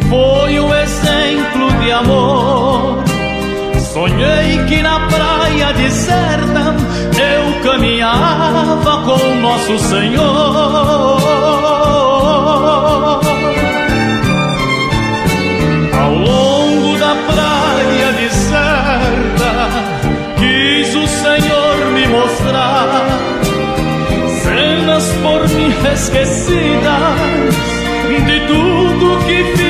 [0.08, 3.04] foi um exemplo de amor.
[3.92, 6.76] Sonhei que na praia deserta
[7.18, 11.20] eu caminhava com Nosso Senhor.
[26.00, 27.54] Esquecidas
[28.26, 29.69] de tudo que fiz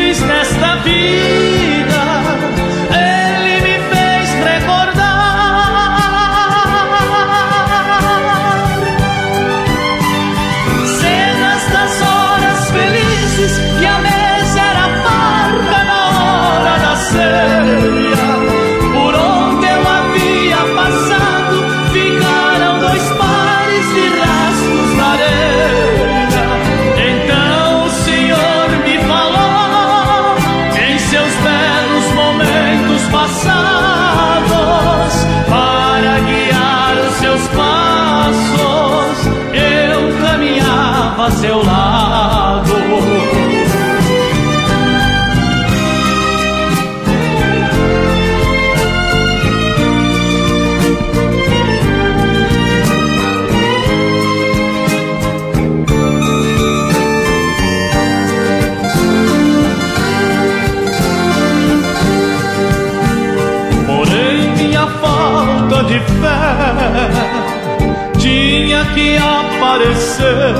[68.94, 70.54] que aparecer.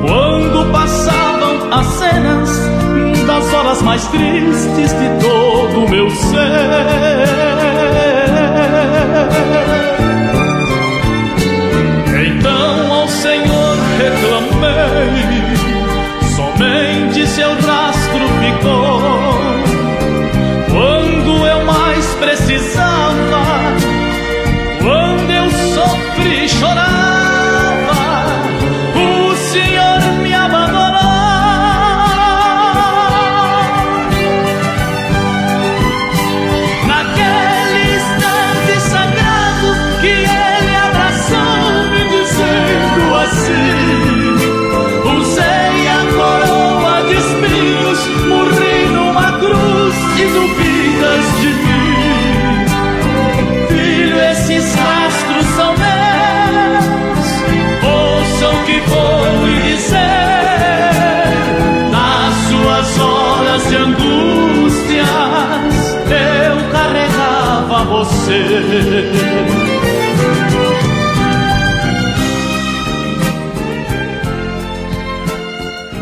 [0.00, 2.50] Quando passavam as cenas
[3.26, 7.52] das horas mais tristes de todo o meu ser.
[12.26, 15.56] Então ao Senhor reclamei,
[16.36, 17.81] somente seu rastro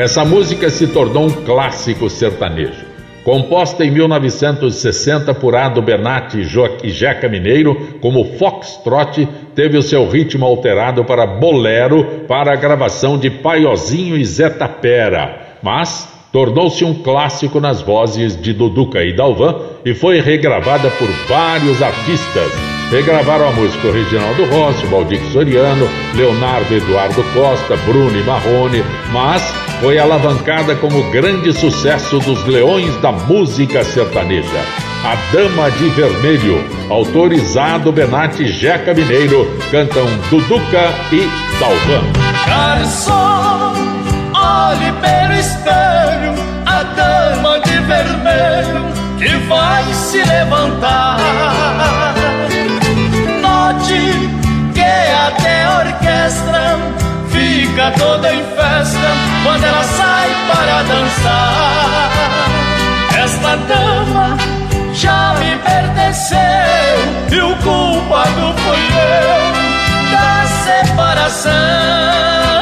[0.01, 2.87] Essa música se tornou um clássico sertanejo.
[3.23, 6.39] Composta em 1960 por Ado Benatti
[6.83, 13.19] e Jeca Mineiro, como Foxtrot, teve o seu ritmo alterado para bolero para a gravação
[13.19, 19.57] de Paiozinho e Zé Tapera, mas tornou-se um clássico nas vozes de Duduca e Dalvan
[19.85, 22.53] e foi regravada por vários artistas.
[22.91, 29.43] Regravaram a música original do Rossi, Valdir Soriano, Leonardo Eduardo Costa, Bruno e Marrone, mas
[29.81, 34.65] foi alavancada como grande sucesso dos leões da música sertaneja.
[35.05, 41.27] A Dama de Vermelho, autorizado Benatti Jeca Mineiro, cantam Duduca e
[41.59, 42.03] Dalvan.
[42.47, 44.00] Garçom,
[44.51, 46.35] olhe pelo espelho,
[46.67, 48.83] a dama de vermelho
[49.19, 51.19] que vai se levantar.
[53.41, 54.29] Note
[54.75, 54.93] que
[55.29, 56.79] até a orquestra
[57.29, 59.09] fica toda em festa
[59.45, 62.11] quando ela sai para dançar.
[63.25, 64.37] Esta dama
[64.93, 66.39] já me pertenceu
[67.31, 69.43] e o culpado fui eu
[70.11, 72.60] da separação.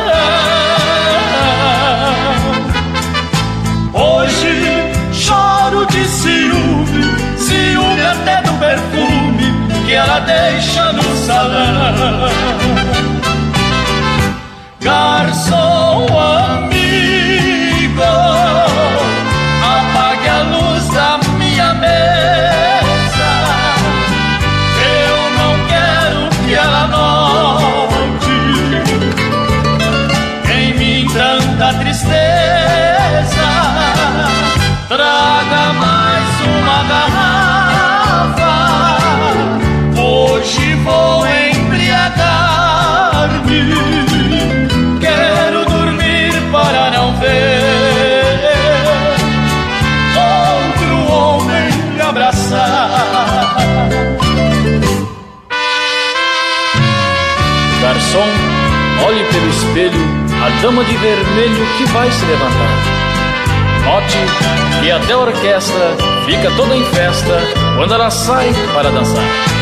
[60.63, 62.99] Dama de vermelho que vai se levantar.
[63.85, 64.19] Note
[64.81, 65.97] que até a orquestra
[66.27, 67.41] fica toda em festa
[67.77, 69.58] quando ela sai para dançar.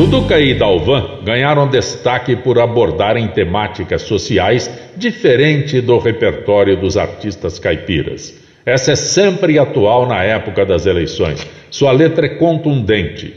[0.00, 8.34] Duduca e Dalvan ganharam destaque por abordarem temáticas sociais diferente do repertório dos artistas caipiras.
[8.64, 11.46] Essa é sempre atual na época das eleições.
[11.70, 13.34] Sua letra é contundente.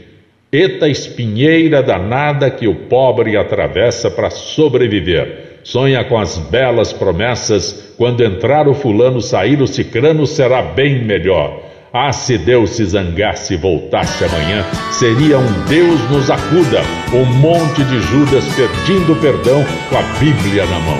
[0.50, 5.58] Eta espinheira danada que o pobre atravessa para sobreviver.
[5.62, 11.73] Sonha com as belas promessas: quando entrar o fulano, sair o cicrano, será bem melhor.
[11.96, 16.82] Ah, se Deus se zangasse e voltasse amanhã, seria um Deus nos acuda,
[17.12, 20.98] um monte de Judas pedindo perdão com a Bíblia na mão.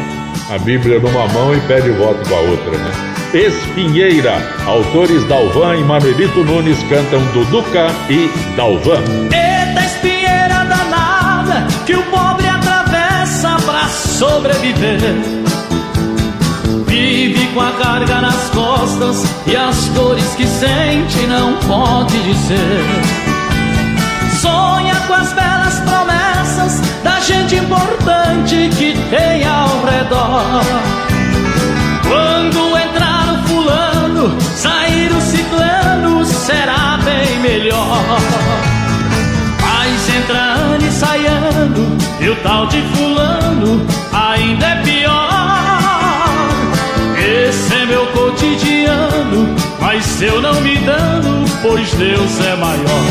[0.51, 2.93] A Bíblia numa mão e pede voto com a outra, né?
[3.35, 4.37] Espinheira,
[4.67, 9.03] autores Dalvan e Manuelito Nunes cantam Duduca e Dalvan.
[9.33, 15.01] Eita espinheira danada que o pobre atravessa pra sobreviver
[16.87, 18.14] Vive com a carga
[19.05, 22.85] costas e as dores que sente não pode dizer.
[24.41, 30.63] Sonha com as belas promessas da gente importante que tem ao redor.
[32.03, 38.05] Quando entrar o fulano, sair o ciclano, será bem melhor.
[39.61, 45.74] Mas entra ano e sai ano, e o tal de fulano ainda é pior.
[49.95, 53.05] Mas eu não me dano, pois Deus é maior.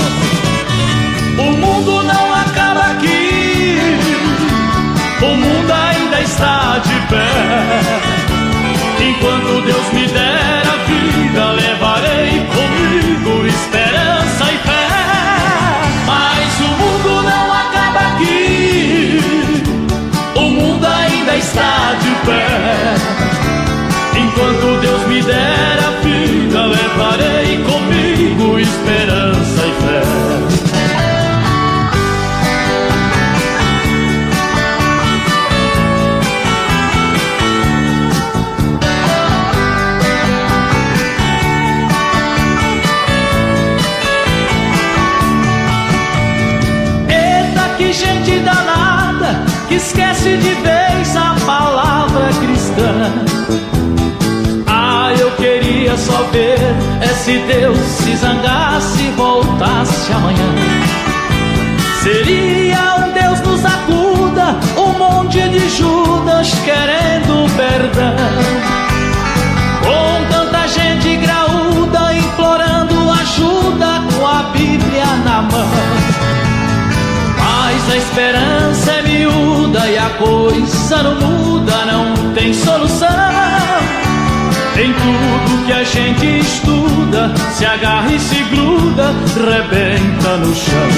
[1.38, 3.78] O mundo não acaba aqui,
[5.22, 7.30] o mundo ainda está de pé.
[9.00, 14.88] Enquanto Deus me der a vida, levarei comigo esperança e fé.
[16.06, 19.22] Mas o mundo não acaba aqui,
[20.36, 23.03] o mundo ainda está de pé.
[28.74, 30.34] Esperança e fé.
[49.76, 50.63] Esquece de
[56.06, 56.60] só ver
[57.02, 60.50] é se Deus se zangasse e voltasse amanhã.
[62.02, 68.16] Seria um Deus nos acuda, um monte de Judas querendo perdão.
[69.84, 75.70] Com tanta gente graúda implorando ajuda com a Bíblia na mão.
[77.40, 84.03] Mas a esperança é miúda e a coisa não muda, não tem solução.
[84.76, 90.90] Em tudo que a gente estuda, se agarra e se gruda, rebenta no chão.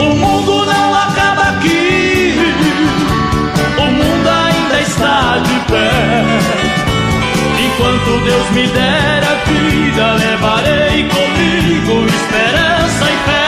[0.00, 2.34] O mundo não acaba aqui,
[3.78, 5.90] o mundo ainda está de pé.
[7.64, 13.41] Enquanto Deus me der a vida, levarei comigo esperança e fé.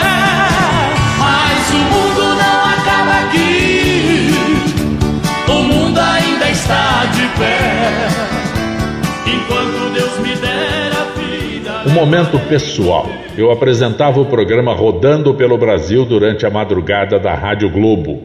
[11.95, 13.07] Momento pessoal.
[13.39, 18.21] Eu apresentava o programa Rodando pelo Brasil durante a madrugada da Rádio Globo.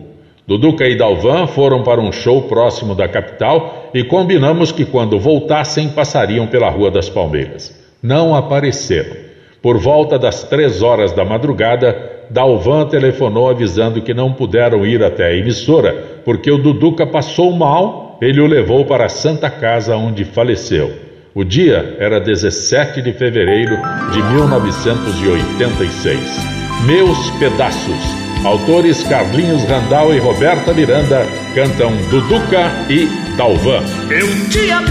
[0.48, 5.88] Duduca e Dalvan foram para um show próximo da capital e combinamos que quando voltassem
[5.90, 7.80] passariam pela Rua das Palmeiras.
[8.02, 9.16] Não apareceram.
[9.62, 15.28] Por volta das três horas da madrugada, Dalvan telefonou avisando que não puderam ir até
[15.28, 20.26] a emissora porque o Duduca passou mal, ele o levou para a Santa Casa onde
[20.26, 21.09] faleceu.
[21.36, 23.78] O dia era 17 de fevereiro
[24.12, 26.20] de 1986.
[26.86, 28.20] Meus Pedaços.
[28.44, 33.08] Autores Carlinhos Randal e Roberta Miranda cantam Duduca e
[33.38, 33.84] Dalvan.
[34.10, 34.90] Eu te amei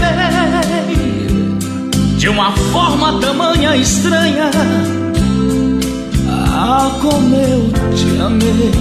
[2.15, 4.49] de uma forma tamanha estranha.
[6.29, 8.71] Ah, como eu te amei.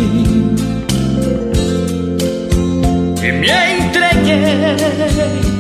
[3.21, 3.49] E me
[3.87, 5.58] entreguei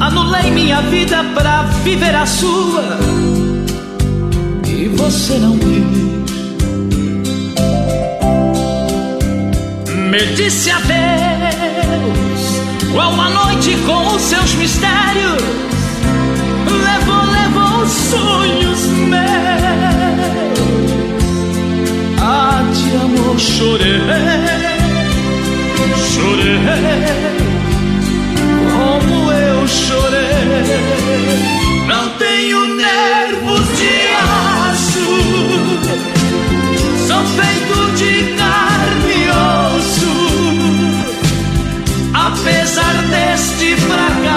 [0.00, 2.98] Anulei minha vida pra viver a sua
[4.66, 6.08] e você não quis.
[10.10, 10.92] Me disse adeus,
[12.92, 15.42] qual uma noite com os seus mistérios.
[16.66, 19.28] Levou, levou os sonhos meus.
[22.22, 24.00] Ah, te amo, chorei,
[26.14, 27.57] chorei
[28.98, 31.18] como eu chorei.
[31.86, 34.08] Não tenho nervos de
[34.70, 35.08] aço,
[37.06, 39.28] sou feito de carne e
[39.76, 40.14] osso.
[42.14, 44.27] Apesar deste fracasso,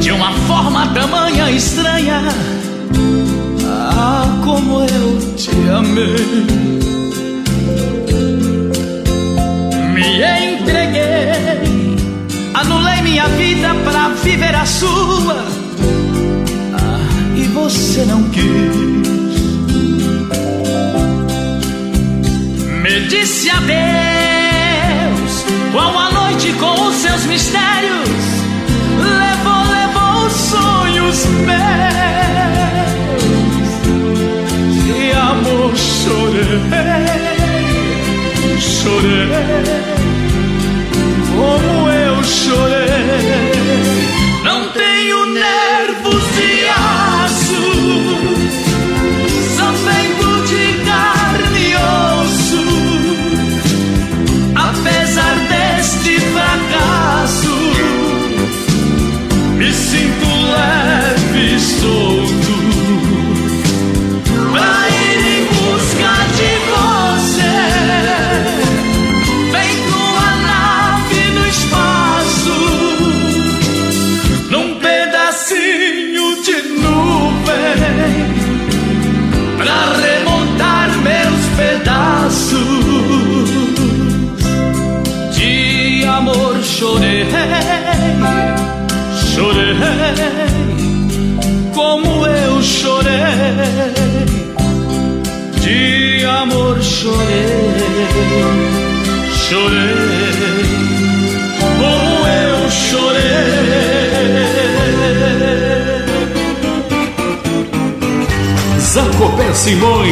[0.00, 2.22] de uma forma tamanha estranha.
[3.64, 6.72] Ah, como eu te amei.
[9.94, 11.96] Me entreguei,
[12.54, 15.44] anulei minha vida pra viver a sua.
[16.74, 19.12] Ah, e você não quis.
[22.82, 24.01] Me disse adeus,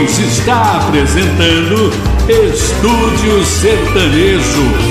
[0.00, 1.92] Simões está apresentando
[2.26, 4.89] Estúdio Sertanejo.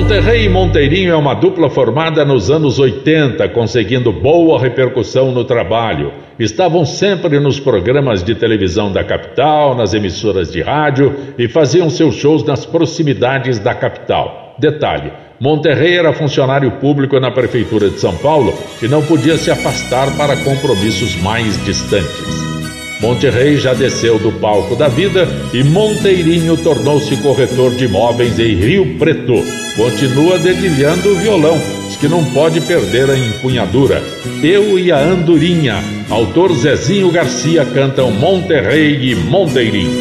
[0.00, 6.10] Monterrey e Monteirinho é uma dupla formada nos anos 80, conseguindo boa repercussão no trabalho.
[6.38, 12.14] Estavam sempre nos programas de televisão da capital, nas emissoras de rádio e faziam seus
[12.14, 14.56] shows nas proximidades da capital.
[14.58, 20.16] Detalhe: Monterrey era funcionário público na prefeitura de São Paulo e não podia se afastar
[20.16, 22.69] para compromissos mais distantes.
[23.00, 28.98] Monterrey já desceu do palco da vida e Monteirinho tornou-se corretor de imóveis em Rio
[28.98, 29.42] Preto.
[29.74, 34.02] Continua dedilhando o violão, diz que não pode perder a empunhadura.
[34.42, 39.98] Eu e a Andorinha, autor Zezinho Garcia cantam Monterrey e Monteirinho.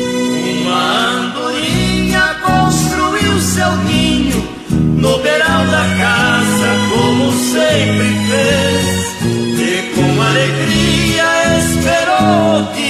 [0.62, 9.10] Uma andorinha construiu seu ninho no beiral da casa, como sempre fez.
[9.58, 12.89] E com alegria esperou dia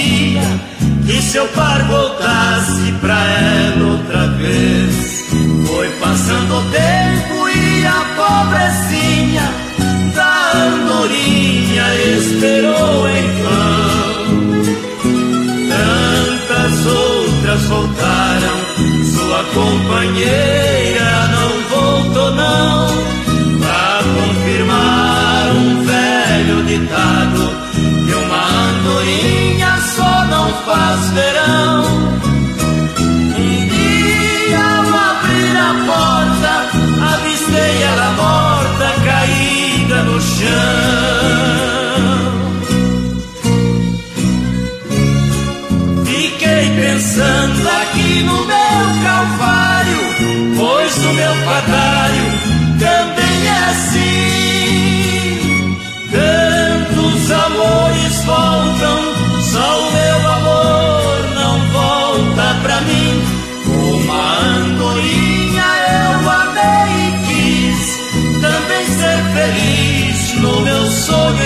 [1.30, 5.26] que seu par voltasse pra ela outra vez.
[5.66, 9.42] Foi passando o tempo e a pobrecinha
[10.12, 13.69] da andorinha esperou em vão.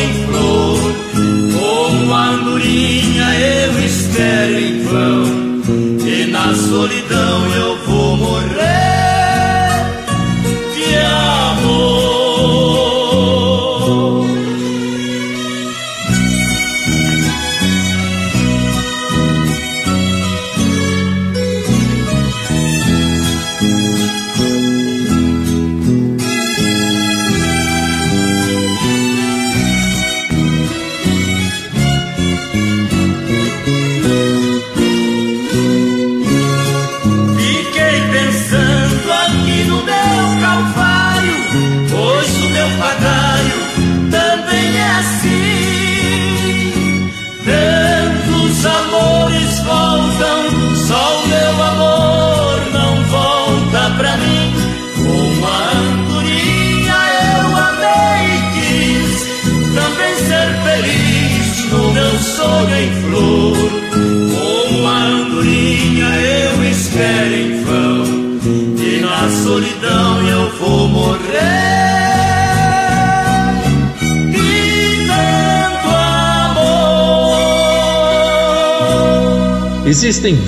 [0.05, 0.79] Em flor.
[1.59, 5.25] Como andorinha eu espero em vão
[6.07, 7.04] e na solidão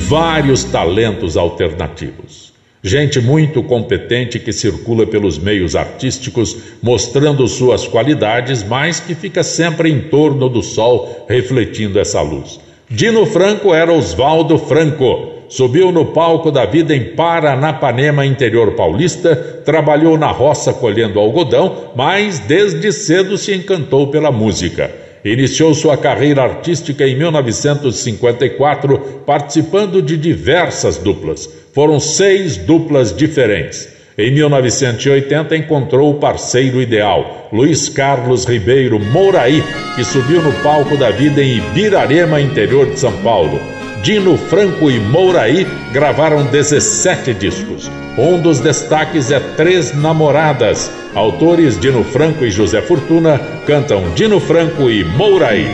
[0.08, 2.52] vários talentos alternativos.
[2.80, 9.90] Gente muito competente que circula pelos meios artísticos mostrando suas qualidades, mas que fica sempre
[9.90, 12.60] em torno do sol refletindo essa luz.
[12.88, 15.32] Dino Franco era Oswaldo Franco.
[15.48, 19.34] Subiu no palco da vida em Paranapanema, interior paulista,
[19.64, 25.05] trabalhou na roça colhendo algodão, mas desde cedo se encantou pela música.
[25.24, 31.48] Iniciou sua carreira artística em 1954, participando de diversas duplas.
[31.72, 33.88] Foram seis duplas diferentes.
[34.18, 39.62] Em 1980 encontrou o parceiro ideal, Luiz Carlos Ribeiro Mouraí,
[39.94, 43.75] que subiu no palco da vida em Ibirarema, interior de São Paulo.
[44.06, 47.90] Dino Franco e Mouraí gravaram 17 discos.
[48.16, 50.88] Um dos destaques é Três Namoradas.
[51.12, 53.36] Autores Dino Franco e José Fortuna
[53.66, 55.66] cantam Dino Franco e Mouraí.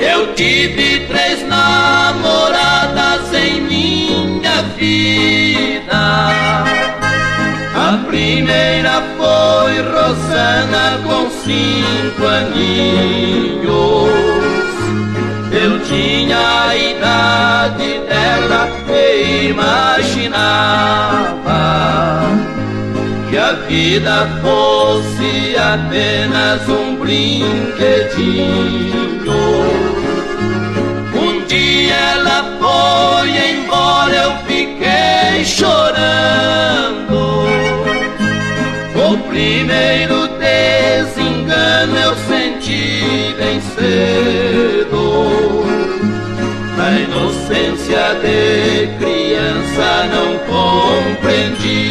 [0.00, 5.90] Eu tive três namoradas em minha vida.
[7.74, 14.31] A primeira foi Rosana com cinco aninhos.
[15.62, 19.92] Eu tinha a idade dela e imaginava
[23.30, 27.62] que a vida fosse apenas um brinquedinho.
[31.14, 35.92] Um dia ela foi embora, eu fiquei chorando.
[38.96, 43.12] O primeiro desengano eu senti.
[43.38, 43.52] Na
[47.42, 51.90] inocência de criança não compreendi.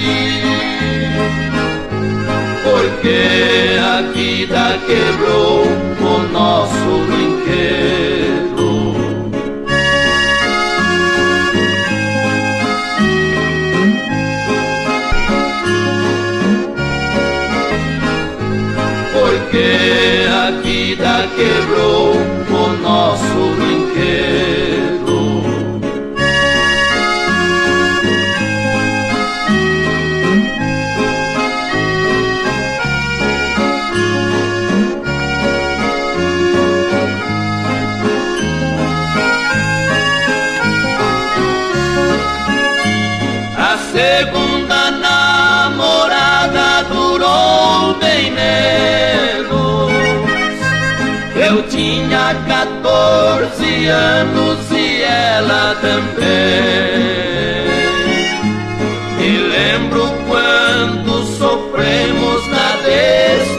[2.64, 5.66] Porque a vida quebrou
[6.00, 8.70] o nosso brinquedo.
[19.14, 19.68] Porque
[20.30, 21.91] a vida quebrou
[52.32, 56.22] tinha 14 anos e ela também.
[59.20, 62.78] E lembro quando sofremos na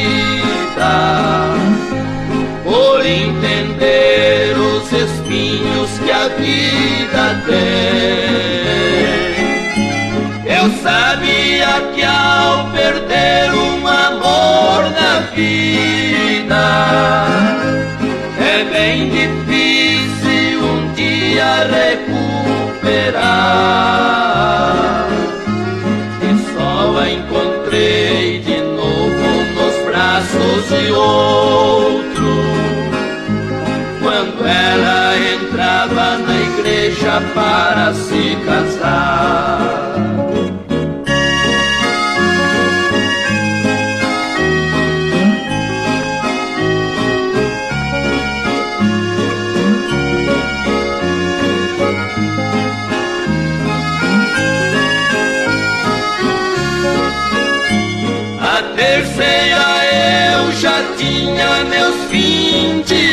[2.63, 8.35] por entender os espinhos que a vida tem.
[10.45, 14.34] Eu sabia que ao perder um amor
[15.33, 17.25] vida
[18.39, 21.67] é bem difícil um dia
[22.75, 23.15] recuperar.
[26.21, 32.31] E só a encontrei de novo nos braços de outro.
[34.01, 39.94] Quando ela entrava na igreja para se casar.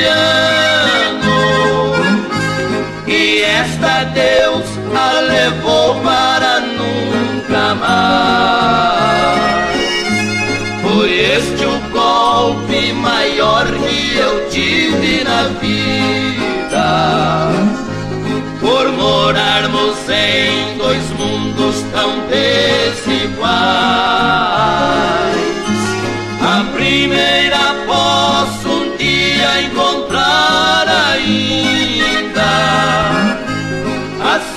[0.03, 1.23] 20 anos
[3.07, 8.13] E esta Deus a levou para nunca mais.
[10.83, 15.82] Foi este o golpe maior que eu tive na vida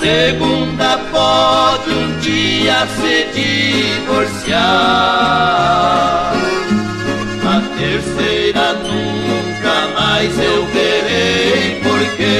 [0.06, 4.62] segunda pode um dia se divorciar.
[7.44, 12.36] A terceira nunca mais eu verei porque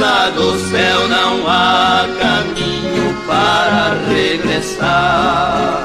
[0.00, 5.77] lá do céu não há caminho para regressar.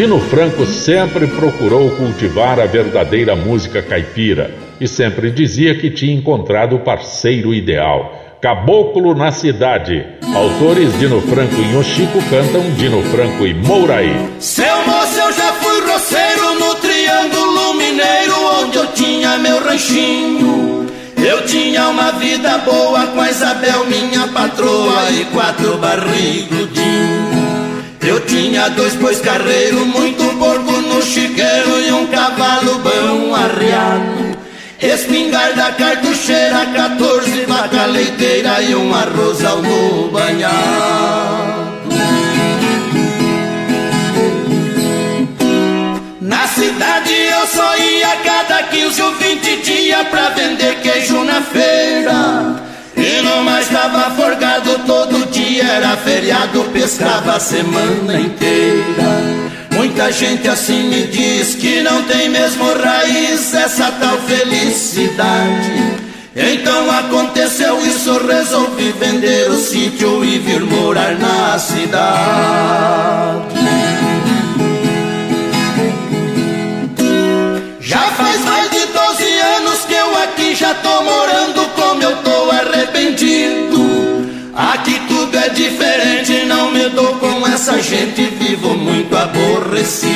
[0.00, 4.50] Dino Franco sempre procurou cultivar a verdadeira música caipira
[4.80, 8.38] e sempre dizia que tinha encontrado o parceiro ideal.
[8.40, 10.06] Caboclo na Cidade.
[10.34, 14.16] Autores Dino Franco e Oxico cantam Dino Franco e Mouraí.
[14.38, 20.86] Seu moço, eu já fui roceiro no Triângulo Mineiro, onde eu tinha meu ranchinho.
[21.18, 27.39] Eu tinha uma vida boa com a Isabel, minha patroa, e quatro barrigudinhos.
[28.02, 34.38] Eu tinha dois bois carreiros, muito porco no chiqueiro e um cavalo bom arriado.
[34.80, 41.60] Espingarda cartucheira, 14 vaca leiteira e um arrozal no banhado.
[46.22, 52.70] Na cidade eu só ia cada 15 ou 20 dias pra vender queijo na feira.
[52.96, 54.99] E não mais estava forgado todo
[55.70, 59.40] era feriado, pescava a semana inteira.
[59.72, 66.00] Muita gente assim me diz que não tem mesmo raiz essa tal felicidade.
[66.34, 72.00] Então aconteceu isso, resolvi vender o sítio e vir morar na cidade.
[77.80, 82.50] Já faz mais de 12 anos que eu aqui já tô morando como eu tô
[82.50, 83.80] arrependido.
[84.54, 84.99] Aqui
[85.40, 90.10] é diferente, não me dou com essa gente, vivo muito aborrecido.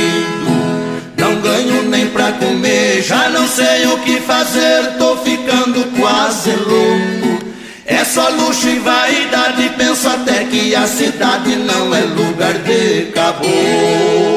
[1.17, 7.45] Não ganho nem pra comer, já não sei o que fazer, tô ficando quase louco.
[7.87, 14.34] É só luxo e vaidade, penso até que a cidade não é lugar de caboclo.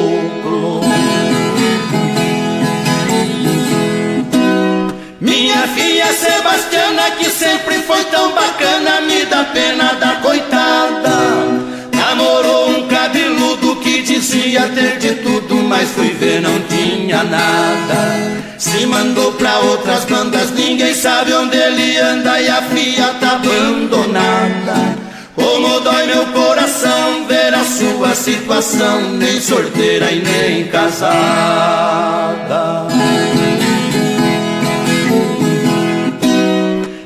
[14.20, 18.44] Dizia ter de tudo, mas fui ver não tinha nada.
[18.58, 24.98] Se mandou pra outras bandas, ninguém sabe onde ele anda e a filha tá abandonada.
[25.36, 32.18] Como dói meu coração ver a sua situação, nem sorteira e nem casada.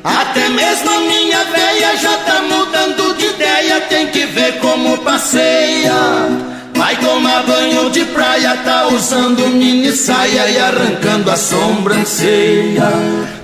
[0.02, 6.52] Até mesmo a minha véia já tá mudando de ideia, tem que ver como passeia.
[6.92, 12.92] Vai tomar banho de praia, tá usando mini saia e arrancando a sobrancelha.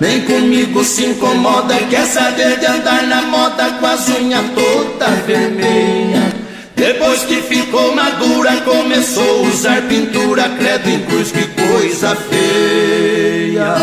[0.01, 6.33] Nem comigo se incomoda, quer saber de andar na moda com as unhas toda vermelha.
[6.75, 13.75] Depois que ficou madura, começou a usar pintura, credo em cruz, que coisa feia.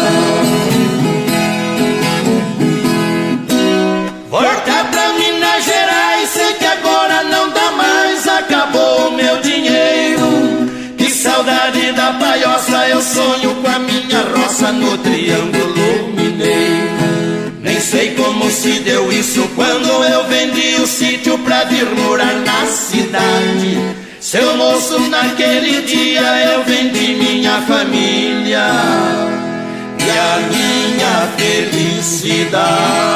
[4.28, 4.74] Voltar
[14.73, 17.53] no Triângulo Mineiro.
[17.61, 22.66] Nem sei como se deu isso quando eu vendi o sítio pra vir morar na
[22.66, 23.78] cidade.
[24.20, 26.23] Seu moço, naquele dia
[26.53, 28.70] eu vendi minha família
[29.99, 33.14] e a minha felicidade.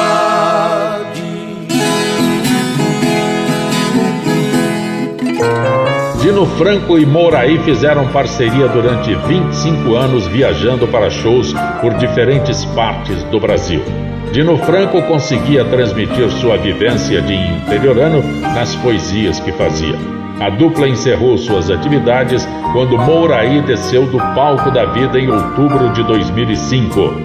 [6.39, 13.21] Dino Franco e Mouraí fizeram parceria durante 25 anos viajando para shows por diferentes partes
[13.25, 13.83] do Brasil.
[14.31, 18.23] Dino Franco conseguia transmitir sua vivência de interiorano
[18.55, 19.97] nas poesias que fazia.
[20.39, 26.03] A dupla encerrou suas atividades quando Mouraí desceu do palco da vida em outubro de
[26.03, 27.15] 2005.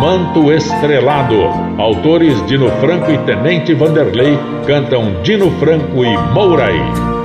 [0.00, 1.42] Manto Estrelado.
[1.76, 7.19] Autores Dino Franco e Tenente Vanderlei cantam Dino Franco e Mouraí.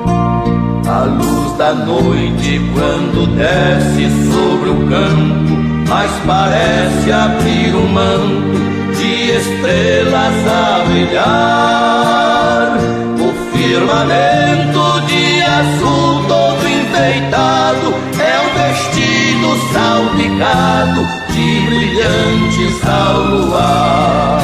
[0.88, 5.56] A luz da noite quando desce sobre o campo,
[5.90, 12.78] mas parece abrir um manto de estrelas a brilhar.
[13.20, 21.02] O firmamento de azul todo enfeitado é um vestido salpicado
[21.34, 24.42] de brilhantes ao luar.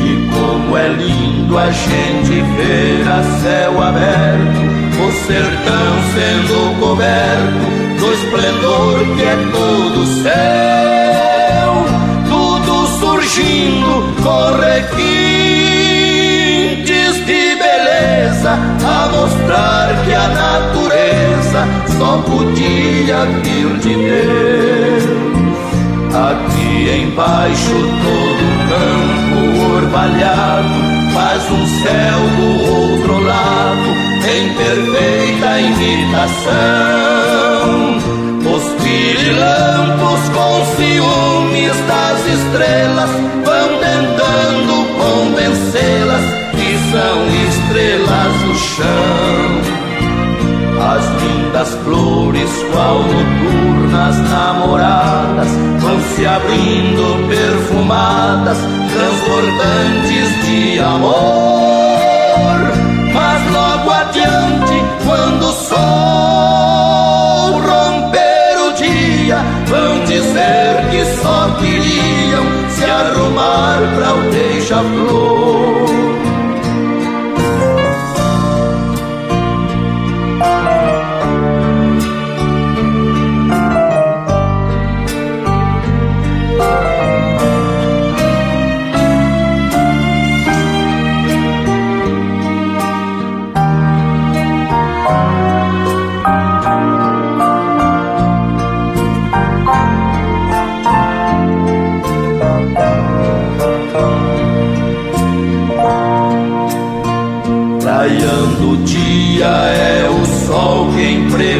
[0.00, 4.66] E como é lindo a gente ver a céu aberto
[5.00, 7.66] o sertão sendo coberto
[7.98, 11.72] do esplendor que é todo céu,
[12.28, 14.46] tudo surgindo com
[16.84, 17.56] de
[18.48, 21.66] a mostrar que a natureza
[21.98, 25.04] só podia vir de Deus.
[26.14, 30.85] Aqui embaixo todo campo orvalhado
[31.50, 33.88] um céu do outro lado
[34.28, 36.46] em perfeita imitação.
[38.54, 43.10] Os pirilampos com ciúmes das estrelas
[43.44, 47.16] vão tentando convencê-las que são
[47.48, 49.85] estrelas do chão.
[50.88, 55.48] As lindas flores, qual noturnas namoradas,
[55.80, 58.56] vão se abrindo perfumadas,
[58.92, 61.12] transbordantes de amor.
[63.12, 65.76] Mas logo adiante, quando o sol
[67.60, 76.05] romper o dia, vão dizer que só queriam se arrumar para o deixa-flor.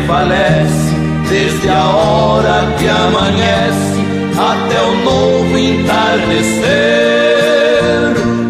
[0.07, 0.95] Prevalece
[1.29, 4.01] desde a hora que amanhece
[4.39, 6.67] até o novo entardecer.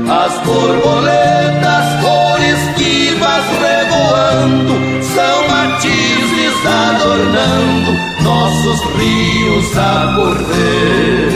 [0.09, 7.93] As borboletas cores vivas revoando são matizes adornando
[8.23, 11.31] nossos rios a correr.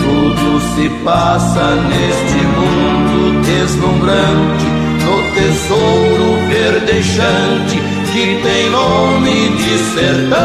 [0.00, 4.66] Tudo se passa neste mundo deslumbrante,
[5.04, 7.76] no tesouro verdejante
[8.12, 10.38] que tem nome de sertão,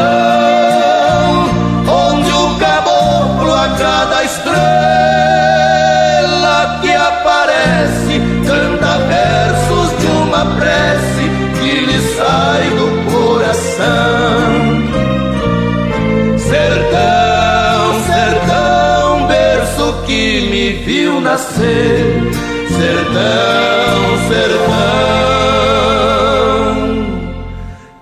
[1.87, 4.57] onde o caboclo a cada estrela
[6.81, 11.29] que aparece canta versos de uma prece
[11.59, 14.77] que lhe sai do coração.
[16.37, 22.31] Sertão, sertão, berço que me viu nascer,
[22.69, 24.77] sertão, sertão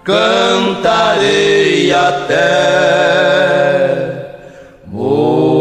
[0.05, 2.45] cantarei até
[4.87, 5.55] morrer.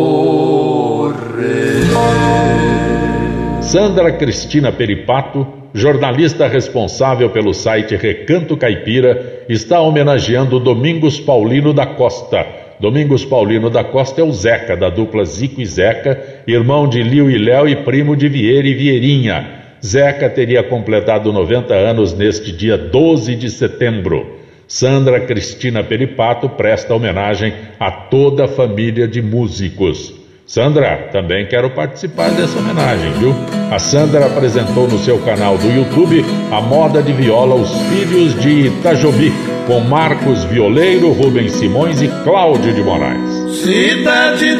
[3.62, 12.63] Sandra Cristina Peripato, jornalista responsável pelo site Recanto Caipira, está homenageando Domingos Paulino da Costa.
[12.80, 17.30] Domingos Paulino da Costa é o Zeca, da dupla Zico e Zeca, irmão de Lio
[17.30, 19.62] e Léo e primo de Vieira e Vieirinha.
[19.84, 24.38] Zeca teria completado 90 anos neste dia 12 de setembro.
[24.66, 30.23] Sandra Cristina Peripato presta homenagem a toda a família de músicos.
[30.46, 33.34] Sandra, também quero participar dessa homenagem, viu?
[33.70, 36.22] A Sandra apresentou no seu canal do YouTube
[36.52, 39.32] a moda de viola Os Filhos de Itajobi,
[39.66, 43.56] com Marcos Violeiro, Rubens Simões e Cláudio de Moraes.
[43.62, 44.54] Cidade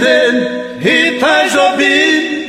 [0.81, 2.49] de Itajobi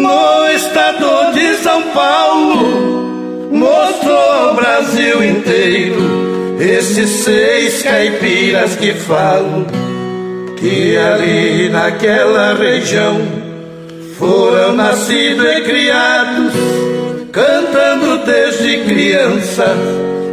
[0.00, 9.66] no estado de São Paulo, mostrou ao Brasil inteiro esses seis caipiras que falam
[10.60, 13.20] que ali naquela região
[14.18, 16.52] foram nascidos e criados,
[17.32, 19.74] cantando desde criança,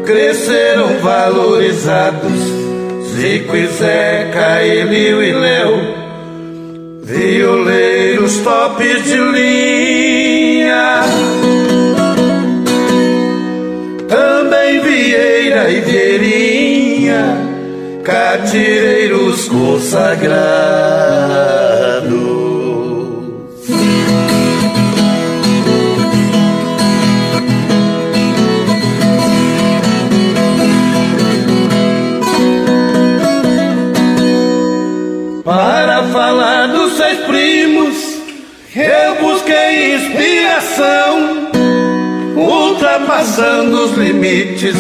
[0.06, 2.68] cresceram valorizados.
[3.16, 6.08] Zico e Zeca, Elio e Léo
[7.08, 11.04] violeiros tops de linha.
[14.10, 17.47] Também Vieira e Vieirinha,
[18.08, 20.08] catireiros consagrados.
[35.44, 38.22] Para falar dos seus primos,
[38.74, 41.52] eu busquei inspiração,
[42.38, 44.78] ultrapassando os limites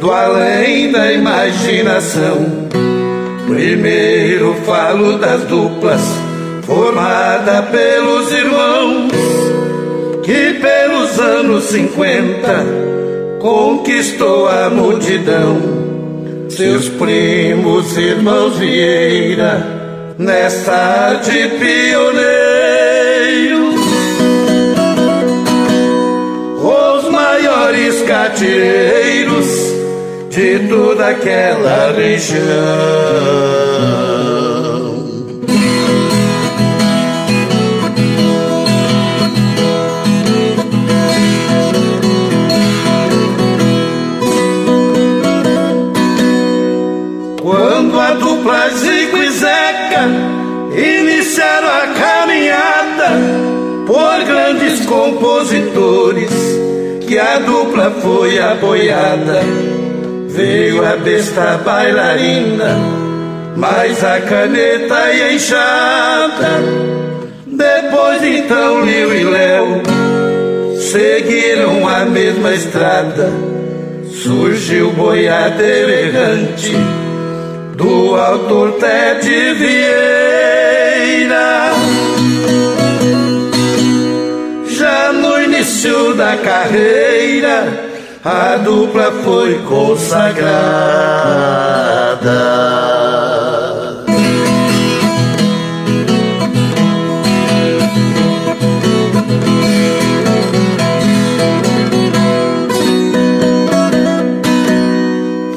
[0.00, 2.68] do além da imaginação.
[3.46, 6.00] Primeiro falo das duplas,
[6.62, 9.12] formada pelos irmãos,
[10.22, 12.66] que pelos anos 50
[13.40, 15.56] conquistou a multidão.
[16.48, 19.78] Seus primos, irmãos Vieira
[20.18, 22.38] nessa de pioneiro.
[26.60, 29.07] Os maiores cartireiros
[30.38, 32.38] de toda aquela região.
[47.42, 50.04] Quando a dupla Zico e Zeca
[50.76, 53.10] iniciaram a caminhada
[53.88, 56.30] por grandes compositores,
[57.08, 59.42] que a dupla foi apoiada
[60.38, 62.76] Veio a besta bailarina,
[63.56, 66.62] mais a caneta e a enxada.
[67.44, 69.82] Depois então Liu e Léo
[70.78, 73.32] seguiram a mesma estrada.
[74.22, 76.76] Surgiu boiadeiro errante
[77.74, 79.88] do autor Ted Vieira.
[84.68, 87.87] Já no início da carreira
[88.24, 90.48] a dupla foi consagrada.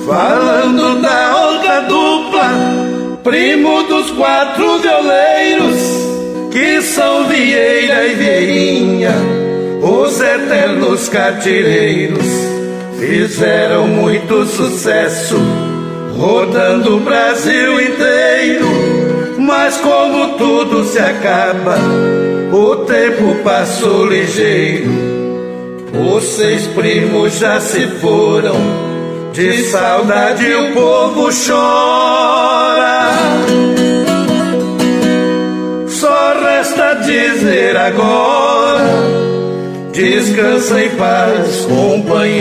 [0.05, 2.49] Falando da outra dupla,
[3.23, 5.81] primo dos quatro violeiros,
[6.51, 9.15] que são Vieira e Vieirinha,
[9.81, 12.50] os eternos catireiros
[13.01, 15.35] fizeram muito sucesso,
[16.15, 18.67] rodando o Brasil inteiro.
[19.39, 21.77] Mas como tudo se acaba,
[22.53, 24.91] o tempo passou ligeiro.
[26.15, 28.55] Os seis primos já se foram,
[29.33, 33.11] de saudade o povo chora.
[35.87, 39.40] Só resta dizer agora
[39.91, 42.31] Descansa em paz, companheiros.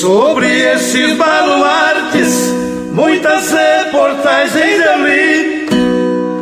[0.00, 2.54] Sobre esses baluartes,
[2.92, 5.66] muitas reportagens eu li.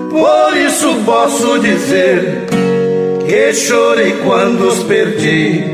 [0.09, 2.54] Por isso posso dizer
[3.53, 5.65] chorei quando os perdi.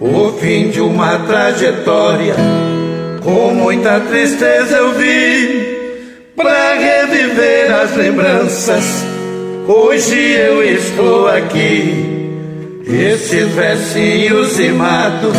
[0.00, 2.34] O fim de uma trajetória,
[3.22, 5.74] com muita tristeza eu vi.
[6.36, 8.84] Pra reviver as lembranças,
[9.66, 12.12] hoje eu estou aqui.
[12.86, 15.36] Esses versinhos rimados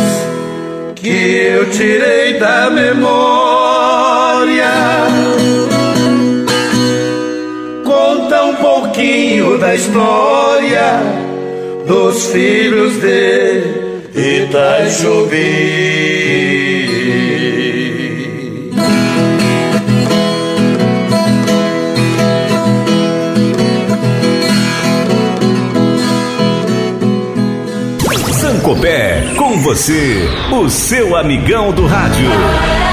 [0.94, 4.72] que eu tirei da memória.
[7.84, 11.25] Conta um pouquinho da história
[11.86, 15.76] dos filhos de Itajubi.
[28.32, 32.85] Sancopé, com você, o seu amigão do rádio.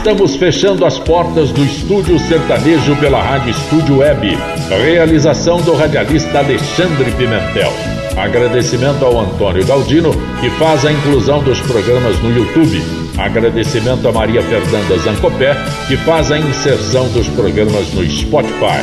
[0.00, 4.34] Estamos fechando as portas do Estúdio Sertanejo pela Rádio Estúdio Web.
[4.82, 7.70] Realização do radialista Alexandre Pimentel.
[8.16, 10.10] Agradecimento ao Antônio Galdino,
[10.40, 12.82] que faz a inclusão dos programas no YouTube.
[13.18, 15.54] Agradecimento a Maria Fernanda Zancopé,
[15.86, 18.82] que faz a inserção dos programas no Spotify.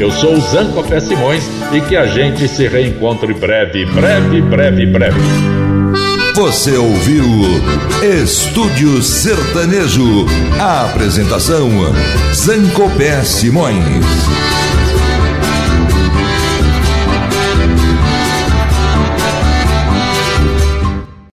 [0.00, 5.65] Eu sou o Zancopé Simões e que a gente se reencontre breve, breve, breve, breve.
[6.36, 7.24] Você ouviu
[8.22, 10.26] Estúdio Sertanejo.
[10.60, 11.66] A apresentação
[12.34, 14.04] Zancopé Simões.